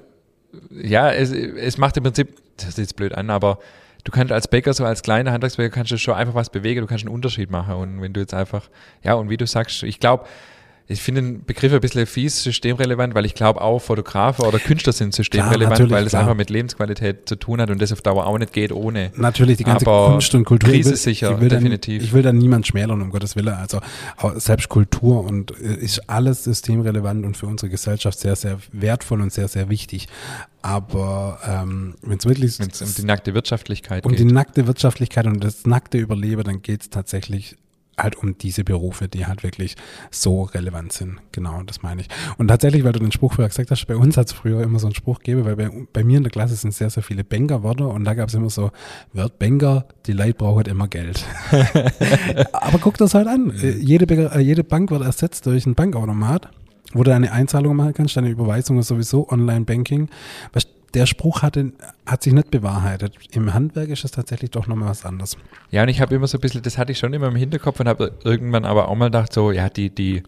[0.71, 3.59] ja, es, es macht im Prinzip, das sieht jetzt blöd an, aber
[4.05, 6.87] du kannst als Bäcker, so als kleiner Handwerksbäcker, kannst du schon einfach was bewegen, du
[6.87, 7.75] kannst einen Unterschied machen.
[7.75, 8.69] Und wenn du jetzt einfach,
[9.03, 10.25] ja, und wie du sagst, ich glaube,
[10.91, 14.93] ich finde den Begriff ein bisschen fies, systemrelevant, weil ich glaube auch Fotografen oder Künstler
[14.93, 18.27] sind systemrelevant, Klar, weil es einfach mit Lebensqualität zu tun hat und das auf Dauer
[18.27, 19.13] auch nicht geht ohne.
[19.15, 20.69] Natürlich, die ganze Aber Kunst und Kultur.
[20.71, 21.99] ich will- krisensicher, ich will definitiv.
[21.99, 23.55] Dann, ich will da niemand schmälern, um Gottes Willen.
[23.55, 23.81] Also
[24.37, 29.33] selbst Kultur und äh, ist alles systemrelevant und für unsere Gesellschaft sehr, sehr wertvoll und
[29.33, 30.09] sehr, sehr wichtig.
[30.63, 34.21] Aber ähm, wenn es wirklich Wenn es um die nackte Wirtschaftlichkeit um geht.
[34.21, 37.57] die nackte Wirtschaftlichkeit und das nackte Überleben, dann geht es tatsächlich
[38.03, 39.77] halt um diese Berufe, die halt wirklich
[40.11, 41.19] so relevant sind.
[41.33, 42.09] Genau, das meine ich.
[42.39, 44.79] Und tatsächlich, weil du den Spruch vorher gesagt hast, bei uns hat es früher immer
[44.79, 47.25] so einen Spruch gegeben, weil bei, bei mir in der Klasse sind sehr, sehr viele
[47.25, 48.71] Bankerwörter und da gab es immer so,
[49.13, 51.25] wird Banker, die Leute brauchen immer Geld.
[52.53, 53.51] Aber guck das halt an.
[53.51, 56.51] Äh, Jede, äh, jede Bank wird ersetzt durch einen Bankautomat,
[56.93, 60.09] wo du eine Einzahlung machen kannst, deine Überweisung ist sowieso Online-Banking.
[60.53, 61.73] Weißt, Der Spruch hatte,
[62.05, 63.15] hat sich nicht bewahrheitet.
[63.33, 65.37] Im Handwerk ist es tatsächlich doch nochmal was anderes.
[65.71, 67.79] Ja, und ich habe immer so ein bisschen, das hatte ich schon immer im Hinterkopf
[67.81, 70.23] und habe irgendwann aber auch mal gedacht, so, ja, die, die,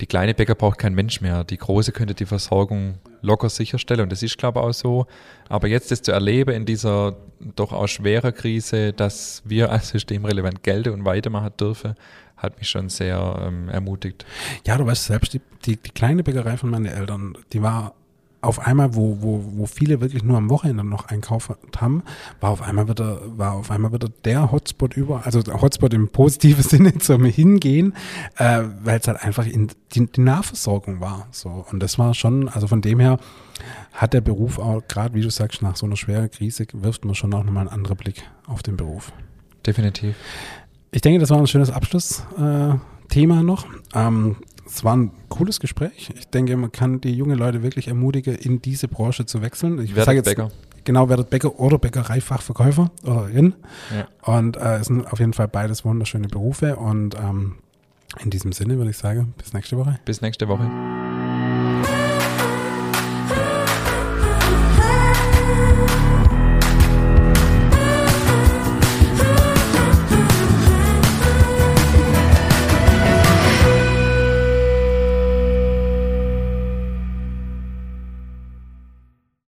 [0.00, 1.44] die kleine Bäcker braucht kein Mensch mehr.
[1.44, 5.06] Die große könnte die Versorgung locker sicherstellen und das ist, glaube ich, auch so.
[5.48, 7.16] Aber jetzt das zu erleben in dieser
[7.56, 11.94] doch auch schwerer Krise, dass wir als systemrelevant gelten und weitermachen dürfen,
[12.36, 14.24] hat mich schon sehr ähm, ermutigt.
[14.66, 17.94] Ja, du weißt selbst, die, die, die kleine Bäckerei von meinen Eltern, die war
[18.42, 22.02] auf einmal, wo, wo, wo viele wirklich nur am Wochenende noch einkauft haben,
[22.40, 26.62] war auf einmal wieder, war auf einmal wieder der Hotspot über, also Hotspot im positiven
[26.68, 27.94] Sinne zum Hingehen,
[28.36, 31.26] äh, weil es halt einfach in die, die Nahversorgung war.
[31.30, 31.66] So.
[31.70, 33.18] Und das war schon, also von dem her
[33.92, 37.14] hat der Beruf auch, gerade wie du sagst, nach so einer schweren Krise wirft man
[37.14, 39.12] schon auch nochmal einen anderen Blick auf den Beruf.
[39.66, 40.16] Definitiv.
[40.92, 42.80] Ich denke, das war ein schönes Abschlussthema
[43.40, 43.66] äh, noch.
[43.94, 44.36] Ähm,
[44.72, 46.10] es war ein cooles Gespräch.
[46.16, 49.80] Ich denke, man kann die jungen Leute wirklich ermutigen, in diese Branche zu wechseln.
[49.82, 50.50] Ich Werdet sage jetzt Bäcker.
[50.84, 53.54] genau, werdet Bäcker oder Bäckereifachverkäufer oder in.
[53.94, 54.08] Ja.
[54.34, 56.76] Und äh, es sind auf jeden Fall beides wunderschöne Berufe.
[56.76, 57.56] Und ähm,
[58.22, 59.98] in diesem Sinne würde ich sagen, bis nächste Woche.
[60.04, 60.70] Bis nächste Woche.